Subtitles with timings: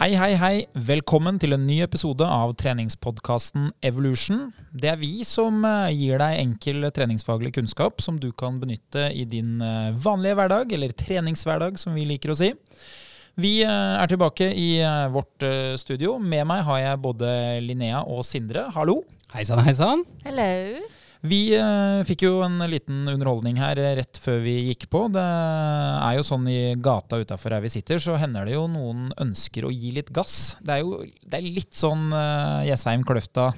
[0.00, 0.54] Hei, hei, hei.
[0.88, 4.46] Velkommen til en ny episode av treningspodkasten Evolution.
[4.72, 9.26] Det er vi som eh, gir deg enkel treningsfaglig kunnskap som du kan benytte i
[9.28, 12.48] din eh, vanlige hverdag, eller treningshverdag, som vi liker å si.
[13.44, 14.70] Vi eh, er tilbake i
[15.12, 15.44] vårt
[15.84, 16.16] studio.
[16.16, 17.34] Med meg har jeg både
[17.66, 18.70] Linnea og Sindre.
[18.72, 19.02] Hallo.
[19.36, 20.08] Hei sann, hei sann.
[20.24, 20.48] Hello.
[21.20, 25.04] Vi eh, fikk jo en liten underholdning her eh, rett før vi gikk på.
[25.12, 29.10] Det er jo sånn i gata utafor her vi sitter, så hender det jo noen
[29.20, 30.56] ønsker å gi litt gass.
[30.64, 33.50] Det er jo det er litt sånn eh, Jessheim, Kløfta,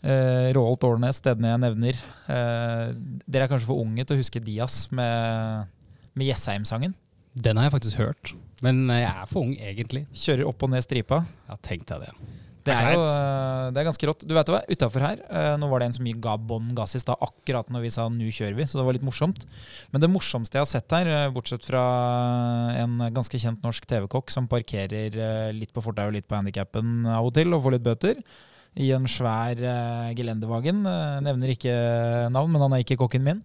[0.00, 2.00] eh, Råholt, Årnes, stedene jeg nevner.
[2.32, 5.68] Eh, dere er kanskje for unge til å huske Dias med,
[6.16, 6.96] med Jessheim-sangen?
[7.36, 8.32] Den har jeg faktisk hørt,
[8.64, 10.06] men jeg er for ung egentlig.
[10.16, 11.26] Kjører opp og ned stripa?
[11.50, 12.36] Ja, tenk deg det.
[12.66, 14.24] Det er jo eh, det er ganske rått.
[14.26, 17.02] Du vet hva, Utafor her eh, nå var det en som ga bånn gass i
[17.02, 19.46] stad, akkurat når vi sa 'nå kjører vi', så det var litt morsomt.
[19.92, 21.84] Men det morsomste jeg har sett her, eh, bortsett fra
[22.82, 25.14] en ganske kjent norsk TV-kokk som parkerer
[25.54, 28.20] litt på fortauet og litt på handikappen av og til og får litt bøter,
[28.76, 30.82] i en svær uh, gelendevagen.
[31.24, 31.72] nevner ikke
[32.28, 33.40] navn, men han er ikke kokken min.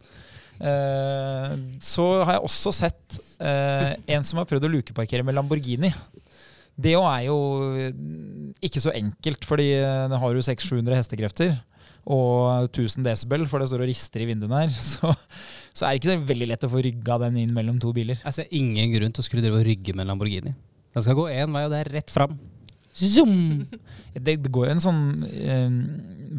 [0.59, 5.89] så har jeg også sett en som har prøvd å lukeparkere med Lamborghini.
[6.81, 7.37] Det er jo
[8.63, 9.69] ikke så enkelt, fordi
[10.11, 11.59] det har jo 600-700 hestekrefter
[12.09, 14.71] og 1000 desibel, for det står og rister i vinduene her.
[14.91, 15.11] Så,
[15.71, 18.17] så er det ikke så veldig lett å få rygga den inn mellom to biler.
[18.25, 20.55] Jeg ser ingen grunn til å skulle drive og rygge med en Lamborghini.
[20.91, 22.33] Den skal gå én vei, og det er rett fram.
[22.97, 23.69] Zoom!
[24.17, 25.77] Det, det går jo en sånn eh,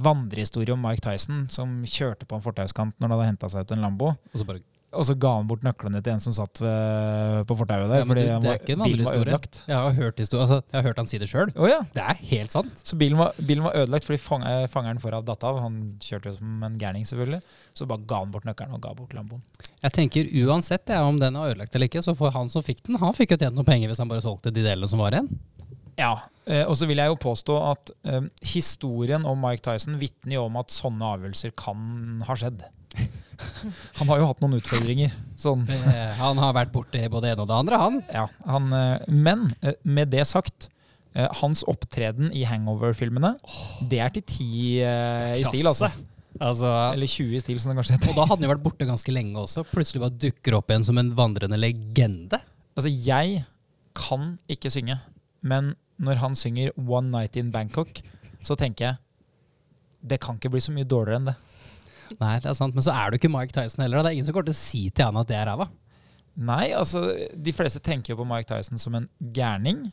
[0.05, 3.73] vandrehistorie om Mike Tyson som kjørte på en fortauskant når han hadde henta seg ut
[3.77, 4.13] en Lambo.
[4.33, 4.61] Og så bare
[4.93, 8.03] og så ga han bort nøklene til en som satt ved, på fortauet der.
[8.03, 9.61] Ja, fordi du, det er ikke en var ødelagt.
[9.69, 11.53] Jeg har hørt, altså, jeg har hørt han si det sjøl.
[11.57, 11.81] Oh, ja.
[11.95, 12.85] Det er helt sant.
[12.85, 15.63] Så bilen var, bilen var ødelagt fordi fang, fangeren foran datt av.
[15.65, 17.41] Han kjørte jo som en gærning, selvfølgelig.
[17.79, 19.43] Så bare ga han bort nøkkelen og ga bort Lamboen.
[19.83, 22.85] Jeg tenker uansett ja, om den er ødelagt eller ikke, så får han som fikk
[22.87, 25.17] den, han fikk jo tjent noen penger hvis han bare solgte de delene som var
[25.17, 25.31] igjen.
[25.99, 26.13] Ja,
[26.49, 30.47] eh, og så vil jeg jo påstå at eh, historien om Mike Tyson vitner jo
[30.47, 32.65] om at sånne avgjørelser kan ha skjedd.
[33.99, 35.15] Han har jo hatt noen utfordringer.
[35.41, 35.67] Sånn.
[35.93, 37.97] Eh, han har vært borti både det ene og det andre, han.
[38.15, 40.69] Ja, han eh, men eh, med det sagt,
[41.43, 43.35] hans opptreden i Hangover-filmene,
[43.91, 44.47] det er til ti
[44.81, 45.91] i stil, altså.
[46.41, 46.71] altså.
[46.95, 48.15] Eller 20 i stil, som det kanskje heter.
[48.15, 49.67] Og da hadde han jo vært borte ganske lenge også.
[49.75, 52.41] Plutselig bare dukker opp igjen som en vandrende legende.
[52.73, 53.43] Altså, jeg
[53.99, 54.97] kan ikke synge,
[55.45, 58.01] men når han synger 'One Night in Bangkok',
[58.41, 58.97] så tenker jeg
[60.03, 61.37] det kan ikke bli så mye dårligere enn det.
[62.19, 62.75] Nei, det er sant.
[62.77, 64.03] Men så er du ikke Mike Tyson heller.
[64.03, 65.69] Det er ingen som kommer til å si til han at det er ræva.
[66.33, 67.05] Nei, altså
[67.37, 69.85] de fleste tenker jo på Mike Tyson som en gærning.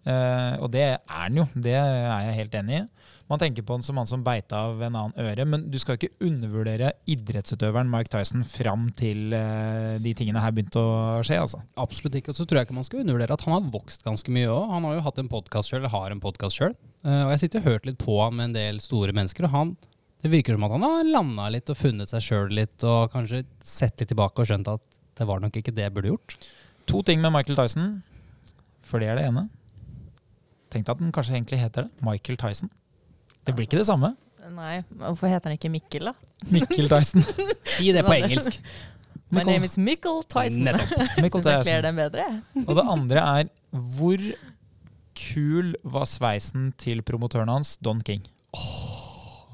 [0.00, 2.84] Uh, og det er han jo, det er jeg helt enig i.
[3.30, 5.98] Man tenker på han som han som beita av en annen øre, men du skal
[5.98, 11.38] ikke undervurdere idrettsutøveren Mike Tyson fram til uh, de tingene her begynte å skje.
[11.44, 11.60] altså.
[11.80, 12.32] Absolutt ikke.
[12.32, 14.72] Og så tror jeg ikke man skal undervurdere at han har vokst ganske mye òg.
[14.72, 16.74] Han har jo hatt en podkast sjøl, har en podkast sjøl.
[17.04, 19.46] Uh, eh, og jeg sitter og hørt litt på han med en del store mennesker,
[19.50, 19.76] og han
[20.20, 23.44] det virker som at han har landa litt og funnet seg sjøl litt, og kanskje
[23.64, 24.84] sett litt tilbake og skjønt at
[25.20, 26.36] det var nok ikke det jeg burde gjort.
[26.90, 28.00] To ting med Michael Tyson,
[28.84, 29.46] for det er det ene.
[30.70, 32.04] Tenk deg at den kanskje egentlig heter det.
[32.04, 32.70] Michael Tyson.
[33.46, 34.14] Det blir ikke det samme.
[34.50, 36.14] Nei, hvorfor heter han ikke Mikkel, da?
[36.52, 37.24] Mikkel Tyson.
[37.76, 38.60] si det på engelsk.
[39.30, 40.66] My name is Mikkel Tyson.
[40.66, 40.96] Nettopp.
[41.20, 42.26] Syns jeg kler den bedre.
[42.66, 44.24] og det andre er hvor
[45.20, 48.26] kul var sveisen til promotøren hans, Don King?
[48.56, 48.99] Oh.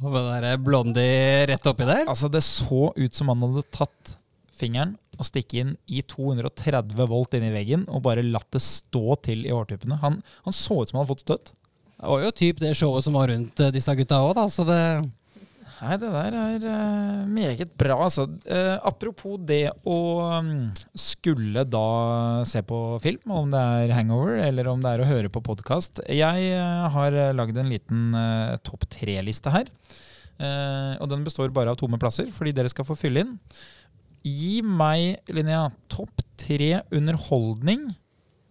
[0.03, 2.05] Den der blondie rett oppi der?
[2.05, 4.17] Altså, det så ut som han hadde tatt
[4.57, 9.17] fingeren og stikket inn i 230 volt inn i veggen og bare latt det stå
[9.25, 9.99] til i hårtuppene.
[10.03, 11.53] Han, han så ut som han hadde fått støtt.
[11.97, 14.45] Det var jo typ det showet som var rundt eh, disse gutta òg, da.
[14.53, 14.81] Så det
[15.77, 18.25] Nei, det der er uh, meget bra, altså.
[18.49, 19.99] Uh, apropos det å
[20.39, 25.09] um, skulle da se på film, om det er hangover eller om det er å
[25.11, 26.01] høre på podkast.
[26.09, 28.17] Jeg uh, har lagd en liten
[28.65, 29.69] topp tre-liste her.
[31.01, 33.37] og den består bare av tomme plasser, fordi dere skal få fylle inn.
[34.25, 37.87] Gi meg, Linnea, topp tre underholdning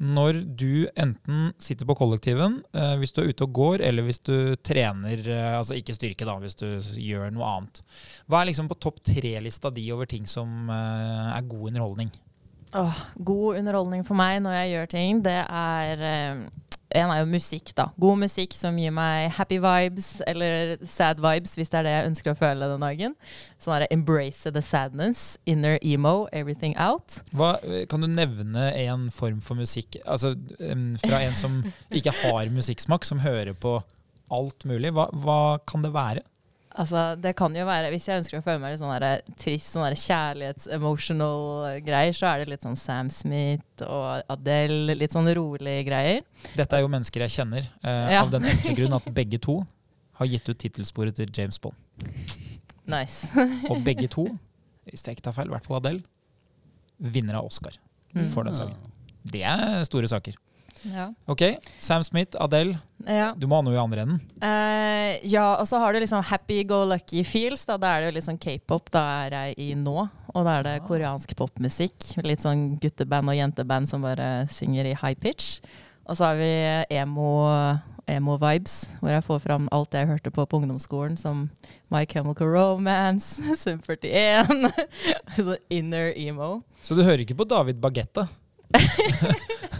[0.01, 4.19] når du enten sitter på kollektiven, eh, hvis du er ute og går, eller hvis
[4.27, 6.67] du trener, eh, altså ikke styrke, da, hvis du
[6.99, 7.81] gjør noe annet.
[8.27, 12.11] Hva er liksom på topp tre-lista di over ting som eh, er god underholdning?
[12.75, 16.01] Åh, god underholdning for meg når jeg gjør ting, det er
[16.95, 17.87] en er jo musikk, da.
[18.01, 22.11] God musikk som gir meg happy vibes, eller sad vibes, hvis det er det jeg
[22.11, 23.15] ønsker å føle den dagen.
[23.61, 27.19] Sånn er det embrace the sadness, inner emo, everything out.
[27.35, 27.55] Hva,
[27.91, 30.35] kan du nevne en form for musikk, altså
[31.03, 31.59] fra en som
[31.97, 33.79] ikke har musikksmak, som hører på
[34.33, 34.93] alt mulig?
[34.95, 36.25] Hva, hva kan det være?
[36.77, 39.69] Altså, det kan jo være Hvis jeg ønsker å føle meg litt sånn der trist,
[39.71, 45.85] sånn kjærlighets-emotional greier, så er det litt sånn Sam Smith og Adele, litt sånn rolige
[45.87, 46.21] greier.
[46.55, 48.21] Dette er jo mennesker jeg kjenner, eh, Ja.
[48.23, 49.61] av den enkle grunn at begge to
[50.19, 51.75] har gitt ut tittelsporet til James Bond.
[52.87, 53.27] Nice.
[53.71, 54.27] Og begge to,
[54.89, 56.03] hvis jeg ikke tar feil, i hvert fall Adele,
[56.99, 57.71] vinner av Oscar
[58.15, 58.29] Mm.
[58.31, 58.77] for den sangen.
[59.27, 60.35] Det er store saker.
[60.91, 61.07] Ja.
[61.31, 61.41] Ok,
[61.81, 62.77] Sam Smith, Adele.
[63.07, 63.31] ja.
[63.37, 64.19] Du må ha noe i andre enden.
[64.41, 67.65] Uh, ja, og så har du liksom happy go lucky feels.
[67.65, 68.91] Da, da er det jo litt sånn k-pop.
[68.93, 69.97] Da er jeg i nå.
[70.35, 72.11] Og da er det koreansk popmusikk.
[72.25, 75.59] Litt sånn gutteband og jenteband som bare synger i high pitch.
[76.05, 76.49] Og så har vi
[76.93, 77.29] emo,
[78.11, 81.47] emo vibes, hvor jeg får fram alt jeg hørte på på ungdomsskolen, som
[81.89, 84.69] My Chemical Romance, Sum 41,
[85.79, 86.59] inner emo.
[86.83, 88.27] Så du hører ikke på David Bagetta.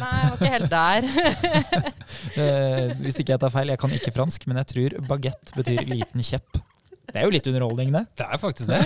[0.00, 1.10] Nei, jeg var ikke helt der.
[2.34, 5.84] Eh, hvis ikke jeg tar feil, jeg kan ikke fransk, men jeg tror bagett betyr
[5.86, 6.56] liten kjepp.
[7.10, 8.02] Det er jo litt underholdning, det.
[8.18, 8.80] Det er faktisk det.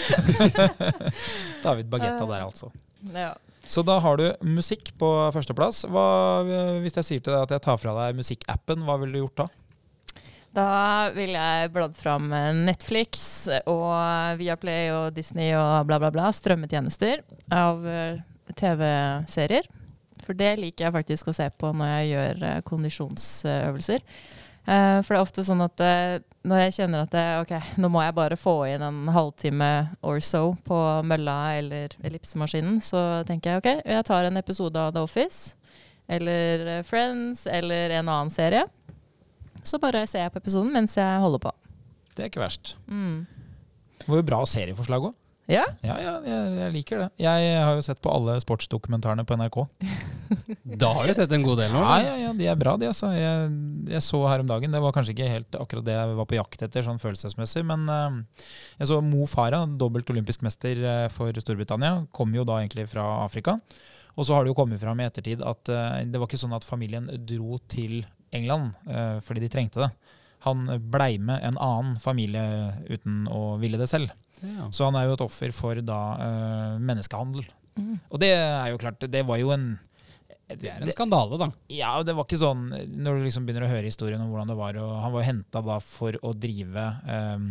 [1.65, 2.69] David Bagetta der, altså.
[3.15, 3.31] ja.
[3.69, 5.87] Så da har du musikk på førsteplass.
[5.93, 6.05] Hva,
[6.85, 9.43] hvis jeg sier til deg at jeg tar fra deg musikkappen, hva ville du gjort
[9.44, 9.49] da?
[10.59, 10.69] Da
[11.14, 12.31] ville jeg bladd fram
[12.64, 13.21] Netflix
[13.69, 13.93] og
[14.41, 16.31] Viaplay og Disney og bla, bla, bla.
[16.35, 17.21] Strømmetjenester
[17.55, 18.21] av eh,
[18.56, 19.69] TV-serier.
[20.28, 24.02] For det liker jeg faktisk å se på når jeg gjør eh, kondisjonsøvelser.
[24.69, 27.88] Eh, For det er ofte sånn at eh, når jeg kjenner at det, ok, nå
[27.92, 29.70] må jeg bare få inn en halvtime
[30.04, 34.92] or so på mølla eller ellipsemaskinen, så tenker jeg ok, jeg tar en episode av
[34.92, 35.56] The Office
[36.12, 38.66] eller Friends eller en annen serie.
[39.64, 41.54] Så bare ser jeg på episoden mens jeg holder på.
[42.12, 42.76] Det er ikke verst.
[42.86, 43.25] Mm.
[43.98, 45.16] Det var jo bra serieforslag òg.
[45.49, 45.62] Ja?
[45.81, 47.06] Ja, ja, jeg, jeg liker det.
[47.25, 49.62] Jeg har jo sett på alle sportsdokumentarene på NRK.
[50.79, 51.81] Da har du sett en god del nå.
[51.81, 52.91] Ja, ja, ja, de er bra, de.
[52.91, 53.09] Altså.
[53.17, 53.47] Jeg,
[53.89, 56.37] jeg så her om dagen, det var kanskje ikke helt akkurat det jeg var på
[56.37, 58.45] jakt etter, sånn følelsesmessig, men uh,
[58.77, 63.06] jeg så Mo Farah, dobbelt olympisk mester eh, for Storbritannia, kom jo da egentlig fra
[63.25, 63.56] Afrika.
[64.19, 66.56] Og så har det jo kommet fram i ettertid at uh, det var ikke sånn
[66.59, 68.03] at familien dro til
[68.37, 69.91] England uh, fordi de trengte det.
[70.45, 72.45] Han blei med en annen familie
[72.93, 74.12] uten å ville det selv.
[74.43, 74.69] Ja.
[74.75, 77.46] Så han er jo et offer for da uh, menneskehandel.
[77.79, 77.94] Mm.
[78.11, 79.69] Og det er jo klart, det var jo en
[80.49, 81.50] Det er en skandale, da.
[81.70, 84.56] ja, det var ikke sånn Når du liksom begynner å høre historien om hvordan det
[84.58, 87.49] var og Han var jo henta da for å drive eh,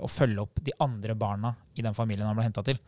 [0.00, 2.78] og følge opp de andre barna i den familien han ble henta til.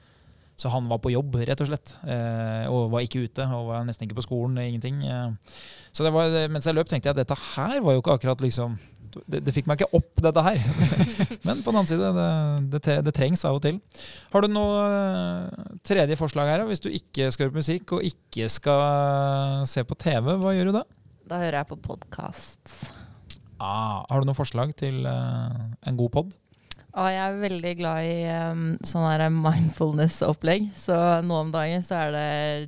[0.57, 1.95] Så han var på jobb, rett og slett.
[2.01, 4.57] Eh, og var ikke ute, og var nesten ikke på skolen.
[4.63, 5.03] Ingenting.
[5.05, 5.59] Eh.
[5.93, 8.45] Så det var, mens jeg løp, tenkte jeg at dette her var jo ikke akkurat
[8.45, 8.79] liksom
[9.13, 10.61] Det, det fikk meg ikke opp, dette her.
[11.47, 12.13] Men på den annen side,
[12.73, 13.79] det, det, trengs av og til.
[14.33, 16.67] Har du noe eh, tredje forslag her?
[16.69, 20.73] Hvis du ikke skal høre på musikk og ikke skal se på TV, hva gjør
[20.73, 20.85] du da?
[21.29, 22.93] Da hører jeg på podkast.
[23.63, 26.33] Ah, har du noen forslag til eh, en god pod?
[26.93, 28.17] Ja, jeg er veldig glad i
[28.53, 30.67] um, sånn mindfulness-opplegg.
[30.77, 32.27] Så nå om dagen så er det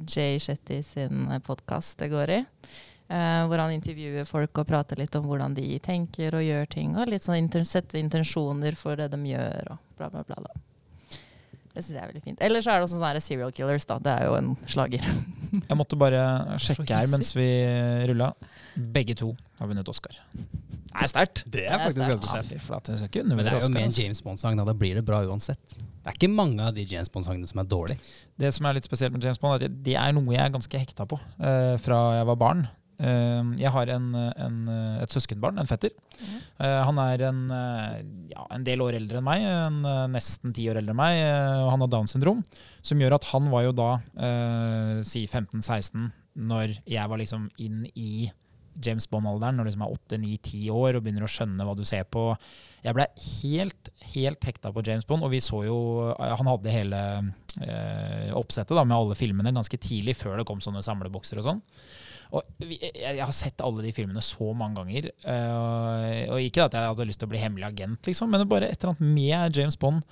[0.08, 2.40] Jay Shetty sin podkast det går i.
[3.08, 6.94] eh, hvor han intervjuer folk og prater litt om hvordan de tenker og gjør ting.
[6.98, 10.40] Og litt sånn inter sette intensjoner for det de gjør, og bla, bla, bla.
[10.46, 10.64] da.
[11.74, 12.42] Det syns jeg er veldig fint.
[12.46, 13.98] Eller så er det også sånne serial killers, da.
[14.02, 15.08] Det er jo en slager.
[15.54, 16.20] Jeg måtte bare
[16.58, 17.46] sjekke her mens vi
[18.10, 18.32] rulla.
[18.74, 19.28] Begge to
[19.60, 20.16] har vunnet Oscar.
[20.34, 21.42] Det er sterkt!
[21.50, 23.16] Det er faktisk ganske sterkt.
[23.26, 23.74] Men det er jo Oscar.
[23.74, 24.02] med en altså.
[24.02, 24.66] James Bond-sang, da.
[24.66, 25.76] Da blir det bra uansett.
[25.78, 28.02] Det er ikke mange av de James Bond-sangene som er dårlige.
[28.38, 30.54] Det som er litt spesielt med James Bond, er at det er noe jeg er
[30.54, 32.66] ganske hekta på uh, fra jeg var barn.
[32.98, 34.58] Eh, jeg har en, en,
[35.02, 35.94] et søskenbarn, en fetter.
[36.14, 36.36] Mm.
[36.86, 37.96] han er en, eh,
[38.30, 41.22] ja, en del år eldre enn meg, en, eh, nesten ti år eldre enn meg,
[41.64, 42.44] og han har Downs syndrom.
[42.84, 47.84] Som gjør at han var jo da eh, si 15-16 når jeg var liksom inn
[47.94, 48.28] i
[48.82, 52.06] James Bond-alderen, når du liksom er 8-9-10 år og begynner å skjønne hva du ser
[52.10, 52.26] på.
[52.84, 55.76] Jeg ble helt, helt hekta på James Bond, og vi så jo
[56.18, 57.02] Han hadde hele
[57.62, 61.62] eh, oppsettet da, med alle filmene ganske tidlig, før det kom sånne samlebokser og sånn.
[62.32, 65.10] Og jeg, har sett alle de filmene så mange ganger.
[65.24, 68.70] eh, og ikke at jeg hadde lyst til å bli hemmelig agent, liksom, men bare
[68.70, 70.06] et eller annet med James Bond.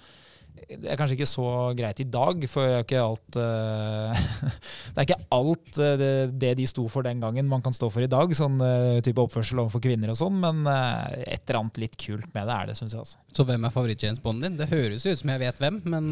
[0.69, 4.23] Det er kanskje ikke så greit i dag, for det er ikke alt eh,
[4.93, 8.05] Det er ikke alt eh, det, de sto for den gangen, man kan stå for
[8.05, 8.33] i dag.
[8.37, 12.49] Sånn eh, type oppførsel overfor kvinner og sånn, men et eller annet litt kult med
[12.49, 13.05] det er det, syns jeg.
[13.05, 13.21] altså.
[13.33, 14.57] Så hvem er favoritt-James Bond din?
[14.61, 16.11] Det høres ut som jeg vet hvem, men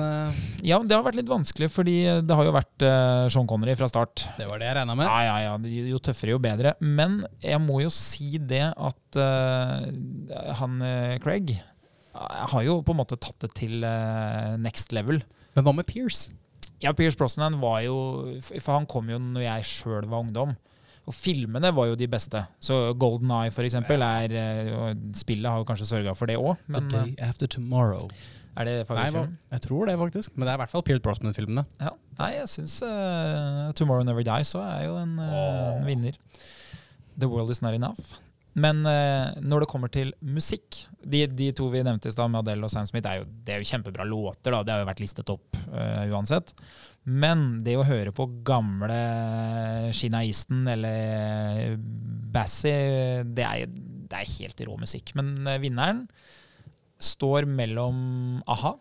[0.67, 2.87] Ja, det har vært litt vanskelig, fordi det har jo vært
[3.33, 4.27] Sean Connery fra start.
[4.39, 5.09] det var det jeg regna med.
[5.09, 5.85] Ja, ja, ja.
[5.91, 6.75] Jo tøffere, jo bedre.
[6.81, 9.21] Men jeg må jo si det at
[10.61, 10.81] han
[11.23, 11.59] Craig
[12.15, 15.23] eh, har jo på en måte tatt det til eh, next level.
[15.57, 16.35] Men hva med Pierce?
[16.81, 17.97] Ja, Pierce Brosnan var jo
[18.49, 20.55] For han kom jo når jeg sjøl var ungdom.
[21.09, 22.43] Og filmene var jo de beste.
[22.63, 26.61] Så Golden Eye for eksempel, er eh, Spillet har jo kanskje sørga for det òg,
[26.69, 28.07] The Day After Tomorrow.
[28.11, 29.39] eh, er det favorittfilmen?
[29.55, 30.33] jeg tror det, faktisk.
[30.37, 31.65] Men det er i hvert fall Pierce Brosnan-filmene.
[31.81, 31.93] Ja.
[32.19, 36.19] Nei, jeg syns uh, Tomorrow Never Dies òg er jo en, eh, en vinner.
[37.19, 38.19] The World Is Not Enough.
[38.59, 42.43] Men eh, når det kommer til musikk De, de to vi nevnte i stad, med
[42.43, 44.51] Adele og Sam Smith, er jo, det er jo kjempebra låter.
[44.51, 46.53] da, Det har jo vært listet opp uh, uansett.
[47.09, 48.99] Men det å høre på gamle
[49.97, 51.79] Shinaisten eller
[52.31, 53.73] Bassie, det er,
[54.11, 55.15] det er helt rå musikk.
[55.19, 56.05] Men eh, vinneren
[57.01, 58.75] står mellom a-ha,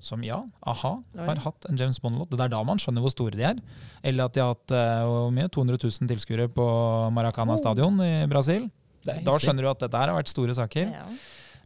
[0.00, 0.92] som ja, a-ha
[1.26, 2.30] har hatt en James Bond-låt.
[2.32, 3.60] Det er da man skjønner hvor store de er.
[4.02, 6.66] Eller at de har hatt uh, mye, 200 000 tilskuere på
[7.12, 7.60] Maracana Oh.
[7.60, 8.68] stadion i Brasil.
[9.04, 10.90] Da skjønner du at dette her har vært store saker.
[10.92, 11.06] Ja.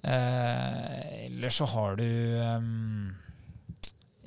[0.05, 3.15] Uh, eller så har du um,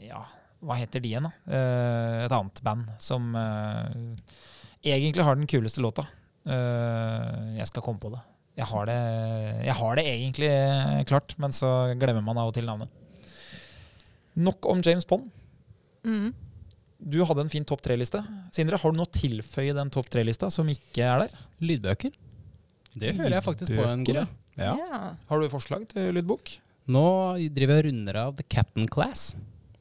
[0.01, 0.23] Ja,
[0.65, 1.33] hva heter de igjen, da?
[1.45, 4.39] Uh, et annet band som eh,
[4.87, 6.07] egentlig har den kuleste låta.
[6.47, 8.21] Eh, jeg skal komme på det.
[8.57, 8.97] Jeg har det,
[9.67, 10.49] jeg har det egentlig
[11.09, 12.89] klart, men så glemmer man av og til navnet.
[14.38, 15.32] Nok om James Bond.
[16.06, 16.29] Mm.
[16.98, 18.22] Du hadde en fin topp tre-liste.
[18.53, 21.41] Sindre, har du noe å tilføye den topp tre-lista som ikke er der?
[21.62, 22.13] Lydbøker.
[22.98, 24.24] Det hører jeg faktisk på en god.
[24.58, 24.74] Ja.
[24.77, 25.12] Ja.
[25.29, 26.56] Har du forslag til lydbok?
[26.89, 27.06] Nå
[27.53, 29.36] driver jeg runder av The Captain Class.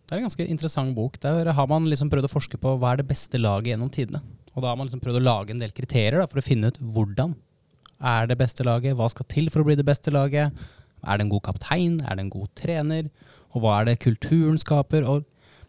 [0.07, 1.17] Det er en ganske interessant bok.
[1.23, 4.21] Der har man liksom prøvd å forske på hva er det beste laget gjennom tidene.
[4.55, 6.71] Og da har man liksom prøvd å lage en del kriterier da, for å finne
[6.73, 7.35] ut hvordan
[7.97, 10.53] er det beste laget, hva skal til for å bli det beste laget.
[11.07, 13.09] Er det en god kaptein, er det en god trener,
[13.55, 15.07] og hva er det kulturen skaper?
[15.09, 15.25] Og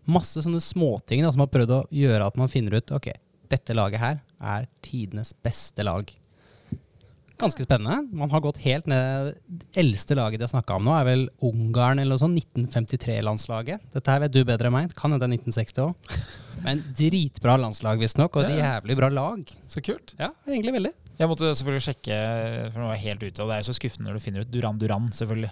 [0.08, 3.12] masse sånne småting da, som har prøvd å gjøre at man finner ut ok,
[3.52, 6.10] dette laget her er tidenes beste lag.
[7.38, 8.00] Ganske spennende.
[8.18, 11.28] Man har gått helt ned Det eldste laget de har snakka om nå, er vel
[11.46, 12.40] Ungarn eller noe sånt.
[12.58, 13.84] 1953-landslaget.
[13.94, 14.96] Dette her vet du bedre enn meg.
[14.98, 16.18] Kan hende det er 1960 òg.
[16.66, 18.40] Men dritbra landslag, visstnok.
[18.42, 18.58] Og Ja.
[18.82, 19.46] jævlig bra lag.
[19.70, 20.16] Så kult.
[20.18, 20.94] Ja, egentlig veldig.
[21.20, 22.18] Jeg måtte selvfølgelig sjekke,
[22.74, 24.42] for nå var jeg helt ute, og det er jo så skuffende når du finner
[24.42, 25.52] ut Duran Duran, selvfølgelig.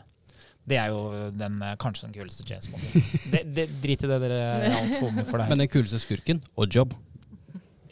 [0.66, 2.86] Det er jo den, eh, kanskje den kuleste James Bond.
[3.34, 5.50] Det, det, drit i det, dere er altfor unge for det.
[5.52, 6.96] Men den kuleste skurken, og jobb.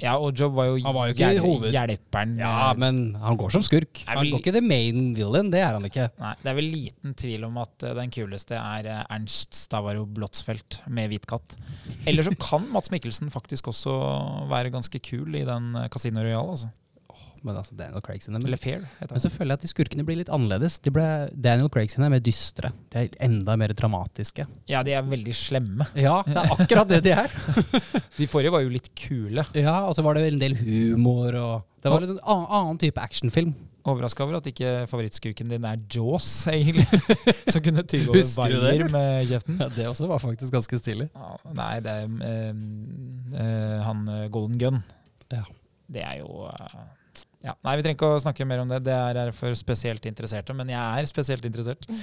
[0.03, 2.33] ja, og Job var jo, Han var jo ikke hjel- hjelperen.
[2.41, 4.01] Ja, eh, men han går som skurk.
[4.03, 6.09] Vel, Han går ikke the main villain, det er han ikke.
[6.19, 10.81] Nei, det er vel liten tvil om at eh, den kuleste er Ernst Stavaro Blotsfeldt
[10.91, 11.55] med hvit katt.
[12.09, 13.93] Eller så kan Mats Mikkelsen faktisk også
[14.51, 16.73] være ganske kul i den Casino Royale, altså.
[17.43, 18.39] Men altså, Daniel Craig sine.
[18.39, 20.77] Men, Fair, men så føler jeg at de skurkene blir litt annerledes.
[20.83, 22.71] De ble, Daniel Craig sine er mer dystre.
[22.93, 24.45] De er enda mer dramatiske.
[24.71, 25.89] Ja, de er veldig slemme.
[25.99, 27.35] Ja, det er akkurat det de er.
[28.19, 29.43] De forrige var jo litt kule.
[29.57, 32.79] Ja, og så var det en del humor og Det var en sånn annen, annen
[32.81, 33.51] type actionfilm.
[33.83, 36.85] Overraska over at ikke favorittskurken din er Jaws, egentlig.
[37.51, 39.59] Som kunne tygge over vaier med kjeften.
[39.59, 41.09] Ja, Det også var faktisk ganske stilig.
[41.11, 42.63] Ja, nei, det er øh,
[43.35, 44.79] øh, han eh, Golden Gun.
[45.33, 45.43] Ja.
[45.91, 46.77] Det er jo eh,
[47.43, 47.53] ja.
[47.63, 48.81] Nei, vi trenger ikke å snakke mer om det.
[48.87, 51.85] Det er for spesielt interesserte, men jeg er spesielt interessert.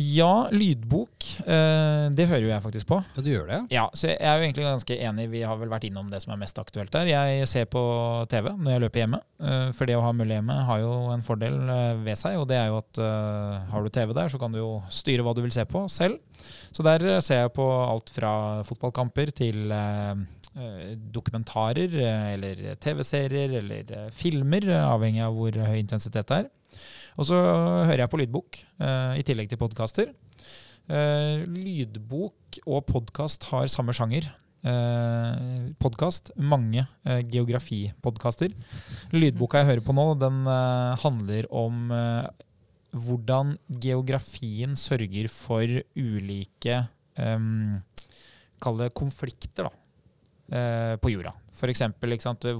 [0.00, 1.24] Ja, lydbok.
[1.44, 2.96] eh, det hører jo jeg faktisk på.
[3.12, 3.58] Ja, du gjør det?
[3.74, 5.26] Ja, så jeg er jo egentlig ganske enig.
[5.34, 7.10] Vi har vel vært innom det som er mest aktuelt der.
[7.10, 7.82] Jeg ser på
[8.32, 9.20] TV når jeg løper hjemme.
[9.44, 12.48] eh, For det å ha mulig hjemme har jo en fordel eh, ved seg, og
[12.48, 13.02] det er jo at
[13.68, 16.16] har du TV der, så kan du jo styre hva du vil se på selv.
[16.72, 18.32] Så der ser jeg på alt fra
[18.64, 19.74] fotballkamper til
[21.12, 26.50] dokumentarer eh, eller TV-serier eller eh, filmer, eh, avhengig av hvor høy intensitet det er.
[27.20, 30.12] Og så hører jeg på lydbok, eh, i tillegg til podkaster.
[30.92, 34.28] Eh, lydbok og podkast har samme sjanger.
[34.62, 38.52] Eh, podkast, mange eh, geografipodkaster.
[39.16, 42.28] Lydboka jeg hører på nå, den eh, handler om eh,
[42.92, 46.82] hvordan geografien sørger for ulike
[47.16, 47.80] um,
[48.62, 49.81] Kall det konflikter, da,
[50.52, 51.34] eh, på jorda.
[51.52, 51.86] F.eks.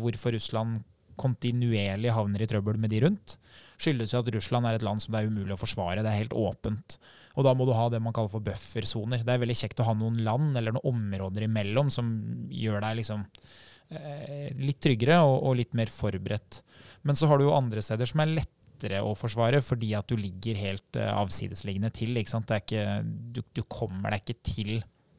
[0.00, 0.82] hvorfor Russland
[1.20, 3.36] kontinuerlig havner i trøbbel med de rundt
[3.82, 6.04] skyldes jo at Russland er et land som det er umulig å forsvare.
[6.04, 6.96] Det er helt åpent.
[7.32, 9.24] Og da må du ha det man kaller for buffersoner.
[9.24, 12.10] Det er veldig kjekt å ha noen land eller noen områder imellom som
[12.52, 16.62] gjør deg liksom eh, litt tryggere og, og litt mer forberedt.
[17.08, 20.18] Men så har du jo andre steder som er lettere å forsvare fordi at du
[20.20, 22.14] ligger helt eh, avsidesliggende til.
[22.14, 24.74] Det er ikke, du, du kommer deg ikke til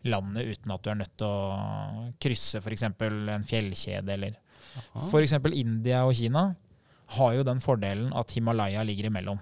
[0.09, 2.85] landet uten at du er nødt til å krysse f.eks.
[2.89, 4.37] en fjellkjede eller.
[5.07, 5.37] F.eks.
[5.53, 6.49] India og Kina
[7.17, 9.41] har jo den fordelen at Himalaya ligger imellom.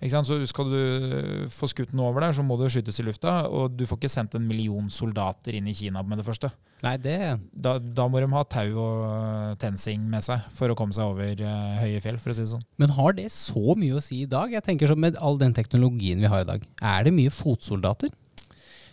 [0.00, 3.44] Så Skal du få skutt noe over der, så må du skytes i lufta.
[3.52, 6.48] Og du får ikke sendt en million soldater inn i Kina med det første.
[6.80, 7.16] Nei, det
[7.52, 11.44] Da, da må de ha tau og tensing med seg for å komme seg over
[11.44, 12.64] uh, høye fjell, for å si det sånn.
[12.80, 14.54] Men har det så mye å si i dag?
[14.56, 18.12] Jeg tenker så Med all den teknologien vi har i dag, er det mye fotsoldater?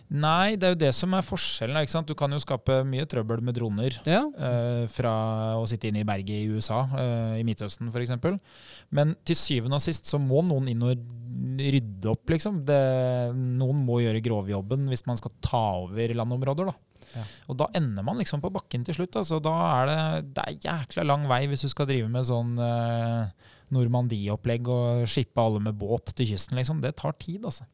[0.08, 1.76] Nei, det er jo det som er forskjellen.
[1.84, 2.08] Ikke sant?
[2.08, 3.98] Du kan jo skape mye trøbbel med droner.
[4.08, 4.22] Ja.
[4.24, 5.12] uh, fra
[5.60, 8.14] å sitte inne i berget i USA, uh, i Midtøsten f.eks.
[8.96, 10.96] Men til syvende og sist så må noen inn og
[11.58, 12.62] rydde opp, liksom.
[12.68, 12.80] Det,
[13.36, 16.76] noen må gjøre grovjobben hvis man skal ta over landområder, da.
[17.14, 17.24] Ja.
[17.48, 19.16] Og da ender man liksom på bakken til slutt.
[19.20, 20.00] Altså, da er det,
[20.36, 25.44] det er jækla lang vei hvis du skal drive med sånn eh, Normandie-opplegg og skippe
[25.44, 26.82] alle med båt til kysten, liksom.
[26.84, 27.68] Det tar tid, altså.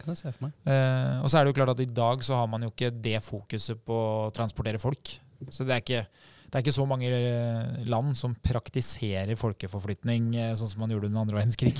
[0.00, 0.54] Kan jeg se for meg.
[0.68, 2.92] Eh, og så er det jo klart at i dag så har man jo ikke
[3.04, 5.16] det fokuset på å transportere folk.
[5.52, 6.00] Så det er ikke,
[6.48, 11.10] det er ikke så mange eh, land som praktiserer folkeforflytning eh, sånn som man gjorde
[11.10, 11.76] under andre verdenskrig.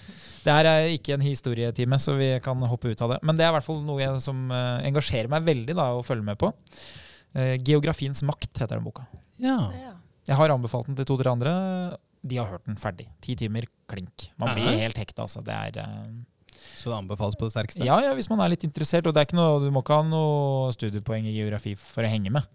[0.44, 3.20] det her er ikke en historietime, så vi kan hoppe ut av det.
[3.26, 6.04] Men det er i hvert fall noe jeg, som eh, engasjerer meg veldig da, å
[6.06, 6.52] følge med på.
[7.38, 9.06] Eh, Geografiens makt heter den boka.
[9.42, 9.60] Ja.
[9.76, 9.94] Ja.
[10.28, 11.52] Jeg har anbefalt den til to-tre andre.
[12.26, 13.06] De har hørt den ferdig.
[13.24, 14.30] Ti timer, klink.
[14.40, 15.40] Man blir helt hekta, altså.
[15.44, 16.18] Det er eh,
[16.78, 17.82] Så det anbefales på det sterkeste?
[17.86, 19.08] ja, ja, hvis man er litt interessert.
[19.08, 22.12] Og det er ikke noe, du må ikke ha noe studiepoeng i geografi for å
[22.12, 22.46] henge med.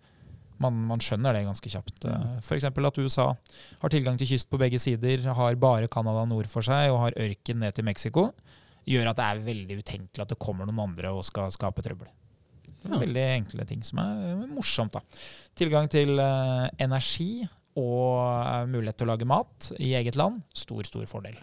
[0.64, 2.06] Man, man skjønner det ganske kjapt.
[2.40, 2.68] F.eks.
[2.70, 3.28] at USA
[3.82, 7.18] har tilgang til kyst på begge sider, har bare Canada nord for seg og har
[7.26, 8.30] ørken ned til Mexico.
[8.88, 12.12] Gjør at det er veldig utenkelig at det kommer noen andre og skal skape trøbbel.
[12.84, 13.00] Ja.
[13.00, 14.96] Veldig enkle ting som er morsomt.
[14.96, 15.04] da.
[15.56, 17.46] Tilgang til eh, energi
[17.80, 20.44] og eh, mulighet til å lage mat i eget land.
[20.56, 21.40] Stor, stor fordel.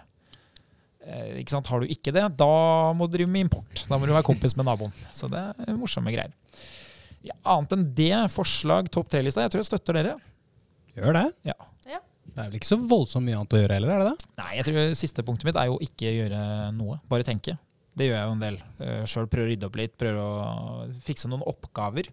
[1.07, 1.71] Eh, ikke sant?
[1.71, 2.50] Har du ikke det, da
[2.97, 3.85] må du drive med import.
[3.88, 4.92] Da må du være kompis med naboen.
[5.14, 6.35] Så det er morsomme greier.
[7.25, 9.45] Ja, annet enn det, forslag topp tre-lista.
[9.45, 10.14] Jeg tror jeg støtter dere.
[10.97, 11.26] Gjør det?
[11.49, 11.57] Ja.
[11.88, 12.00] Ja.
[12.30, 14.30] Det er vel ikke så voldsomt mye annet å gjøre heller, er det det?
[14.40, 16.45] Nei, jeg tror siste punktet mitt er jo ikke gjøre
[16.76, 17.57] noe, bare tenke.
[18.00, 18.57] Det gjør jeg jo en del.
[18.78, 22.09] Uh, Sjøl prøver å rydde opp litt, prøver å fikse noen oppgaver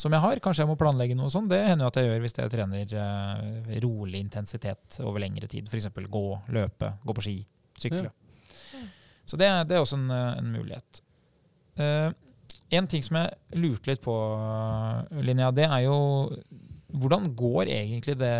[0.00, 0.40] som jeg har.
[0.42, 1.50] Kanskje jeg må planlegge noe sånt.
[1.52, 5.68] Det hender jo at jeg gjør hvis jeg trener eh, rolig intensitet over lengre tid.
[5.68, 5.90] F.eks.
[5.92, 6.24] gå,
[6.56, 7.36] løpe, gå på ski,
[7.82, 8.08] sykle.
[8.08, 8.82] Ja.
[9.28, 11.02] Så det, det er også en, en mulighet.
[11.80, 12.10] Uh,
[12.70, 14.14] en ting som jeg lurte litt på,
[15.22, 15.96] Linnea, det er jo
[16.90, 18.34] hvordan går egentlig det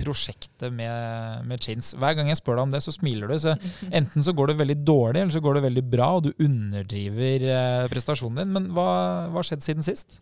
[0.00, 1.92] prosjektet med, med chins?
[2.00, 3.36] Hver gang jeg spør deg om det, så smiler du.
[3.42, 3.54] Så
[3.98, 7.46] enten så går det veldig dårlig, eller så går det veldig bra, og du underdriver
[7.52, 8.54] eh, prestasjonen din.
[8.56, 8.88] Men hva
[9.34, 10.20] har skjedd siden sist?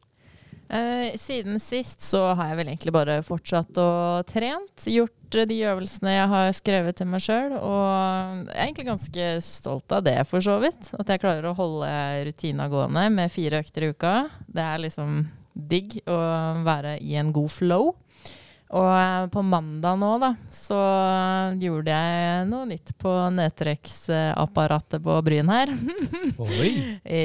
[0.69, 3.91] Eh, siden sist så har jeg vel egentlig bare fortsatt å
[4.29, 4.85] trent.
[4.85, 7.55] Gjort eh, de øvelsene jeg har skrevet til meg sjøl.
[7.57, 10.93] Og jeg er egentlig ganske stolt av det, for så vidt.
[11.01, 11.91] At jeg klarer å holde
[12.29, 14.15] rutina gående med fire økter i uka.
[14.45, 15.23] Det er liksom
[15.59, 16.19] digg å
[16.67, 17.95] være i en god flow.
[18.69, 20.77] Og eh, på mandag nå, da, så
[21.57, 25.73] gjorde jeg noe nytt på nedtrekksapparatet på Bryn her.
[26.49, 26.73] Oi!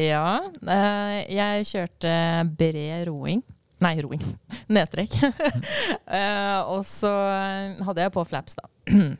[0.07, 0.39] Ja.
[0.63, 2.13] eh, jeg kjørte
[2.55, 3.43] bred roing.
[3.83, 4.23] Nei, roing.
[4.75, 5.19] Nedtrekk.
[6.13, 7.09] Eh, og så
[7.83, 8.67] hadde jeg på flaps, da.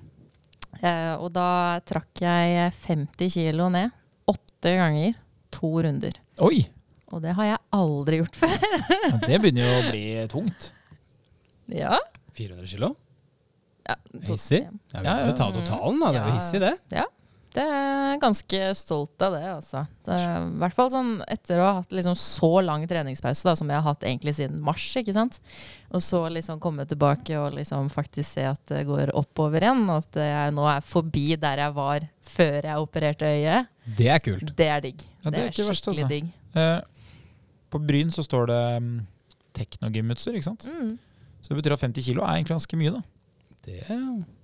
[0.84, 3.94] Eh, og da trakk jeg 50 kilo ned.
[4.28, 5.14] Åtte ganger.
[5.56, 6.18] To runder.
[6.44, 6.66] Oi!
[7.14, 8.66] Og det har jeg aldri gjort før.
[9.24, 10.02] Det begynner jo å bli
[10.34, 10.68] tungt.
[11.72, 12.02] Ja.
[12.38, 12.94] 400 kilo?
[13.88, 14.64] ja Hissig?
[14.94, 16.14] Ja, vi Ja, jo ta totalen, da.
[16.14, 16.74] Det er jo hissig, det.
[16.94, 17.10] Ja.
[17.54, 19.84] Det er ganske stolt av det, altså.
[20.08, 23.54] Det er, I hvert fall sånn etter å ha hatt liksom så lang treningspause da,
[23.60, 24.88] som jeg har hatt egentlig siden mars.
[24.98, 25.38] ikke sant?
[25.94, 29.86] Og så liksom komme tilbake og liksom faktisk se at det går oppover igjen.
[29.86, 33.70] Og at jeg nå er forbi der jeg var før jeg opererte øyet.
[34.02, 34.56] Det er kult.
[34.58, 35.06] Det er digg.
[35.22, 36.14] Ja, det er ikke verst, skikkelig altså.
[36.16, 36.34] digg.
[36.58, 37.10] Eh,
[37.70, 38.94] på Bryn så står det um,
[39.54, 40.66] teknogymutstyr, ikke sant?
[40.66, 40.96] Mm.
[41.44, 43.04] Så det betyr at 50 kilo er egentlig ganske mye, da.
[43.64, 43.80] Det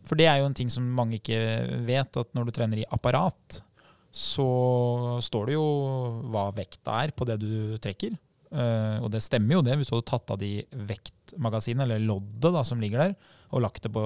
[0.07, 1.39] For det er jo en ting som mange ikke
[1.87, 3.61] vet, at når du trener i apparat,
[4.11, 4.47] så
[5.21, 5.65] står det jo
[6.33, 8.15] hva vekta er på det du trekker.
[8.49, 12.55] Uh, og det stemmer jo det, hvis du hadde tatt av de vektmagasinene, eller loddet
[12.55, 14.01] da, som ligger der, og lagt det på,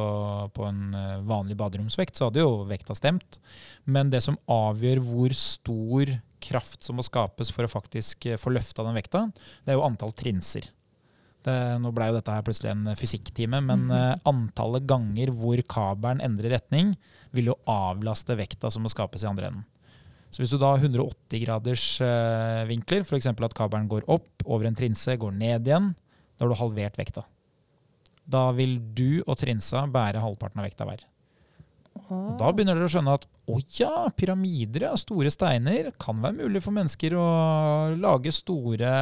[0.56, 3.42] på en eh, vanlig baderomsvekt, så hadde jo vekta stemt.
[3.84, 8.54] Men det som avgjør hvor stor kraft som må skapes for å faktisk eh, få
[8.56, 9.26] løfta den vekta,
[9.66, 10.70] det er jo antall trinser.
[11.44, 16.24] Det, nå ble jo dette her plutselig en fysikktime, men eh, antallet ganger hvor kabelen
[16.24, 16.94] endrer retning,
[17.36, 19.66] vil jo avlaste vekta som må skapes i andre enden.
[20.34, 23.30] Så hvis du da har 180 graders eh, vinkler, f.eks.
[23.30, 25.92] at kabelen går opp over en trinse, går ned igjen,
[26.38, 27.26] da har du halvert vekta.
[28.24, 31.04] Da vil du og trinsa bære halvparten av vekta hver.
[32.14, 36.64] Og da begynner dere å skjønne at å ja, pyramider, store steiner, kan være mulig
[36.64, 37.28] for mennesker å
[38.00, 38.94] lage store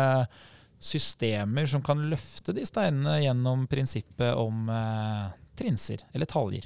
[0.82, 5.28] systemer som kan løfte de steinene gjennom prinsippet om eh,
[5.60, 6.66] trinser, eller taljer.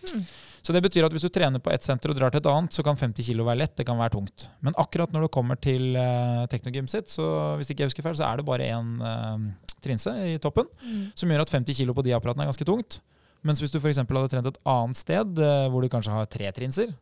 [0.00, 0.22] Mm.
[0.64, 2.72] Så det betyr at hvis du trener på ett senter og drar til et annet,
[2.72, 4.46] så kan 50 kilo være lett, det kan være tungt.
[4.64, 8.16] Men akkurat når det kommer til eh, teknogym sitt, så hvis ikke jeg husker feil,
[8.16, 9.46] så er det bare én eh,
[9.84, 11.12] trinse i toppen, Mm.
[11.16, 13.00] som gjør at 50 kilo på de apparatene er ganske tungt.
[13.44, 14.00] Mens hvis du f.eks.
[14.00, 16.92] hadde trent et annet sted, eh, hvor du kanskje har tre trinser,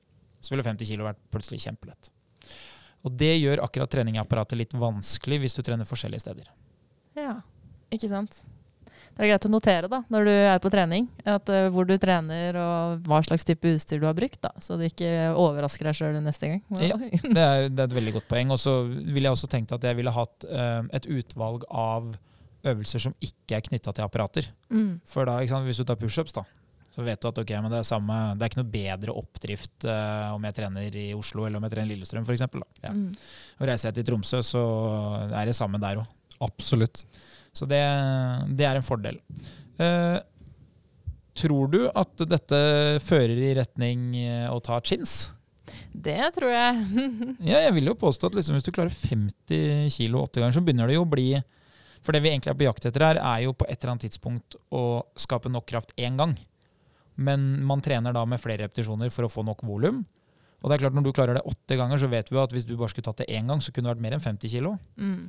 [0.42, 2.10] så ville 50 kilo vært plutselig kjempelett.
[3.06, 6.48] Og det gjør akkurat treningapparatet litt vanskelig hvis du trener forskjellige steder.
[7.18, 7.40] Ja,
[7.94, 8.42] ikke sant.
[9.18, 11.96] Det er greit å notere da, når du er på trening, at, uh, hvor du
[11.98, 15.98] trener og hva slags type utstyr du har brukt, da, så du ikke overrasker deg
[15.98, 16.62] sjøl neste gang.
[16.78, 18.52] Ja, det er, det er, et veldig godt poeng.
[18.54, 22.12] Og så ville jeg også tenkt at jeg ville hatt uh, et utvalg av
[22.68, 24.50] øvelser som ikke er knytta til apparater.
[24.70, 25.00] Mm.
[25.08, 26.46] For da, sant, hvis du tar pushups, da,
[26.98, 30.32] så vet du at okay, det, er samme, det er ikke noe bedre oppdrift uh,
[30.34, 32.42] om jeg trener i Oslo eller om jeg trener i Lillestrøm f.eks.
[32.82, 32.90] Ja.
[32.90, 33.12] Mm.
[33.60, 34.62] Og reiser jeg til Tromsø, så
[35.28, 36.08] er det samme der òg.
[36.42, 37.04] Absolutt.
[37.54, 37.78] Så det,
[38.58, 39.20] det er en fordel.
[39.78, 40.18] Uh,
[41.38, 42.60] tror du at dette
[43.06, 45.28] fører i retning uh, å ta chins?
[45.94, 47.06] Det tror jeg.
[47.52, 50.66] ja, jeg vil jo påstå at liksom, hvis du klarer 50 kilo åtte ganger, så
[50.66, 51.30] begynner det jo å bli
[52.02, 54.08] For det vi egentlig er på jakt etter her, er jo på et eller annet
[54.08, 56.34] tidspunkt å skape nok kraft én gang.
[57.18, 60.04] Men man trener da med flere repetisjoner for å få nok volum.
[60.58, 62.66] Og det er klart Når du klarer det åtte ganger, så vet vi at hvis
[62.66, 64.76] du bare skulle tatt det én gang, så kunne det vært mer enn 50 kilo.
[64.98, 65.28] Mm.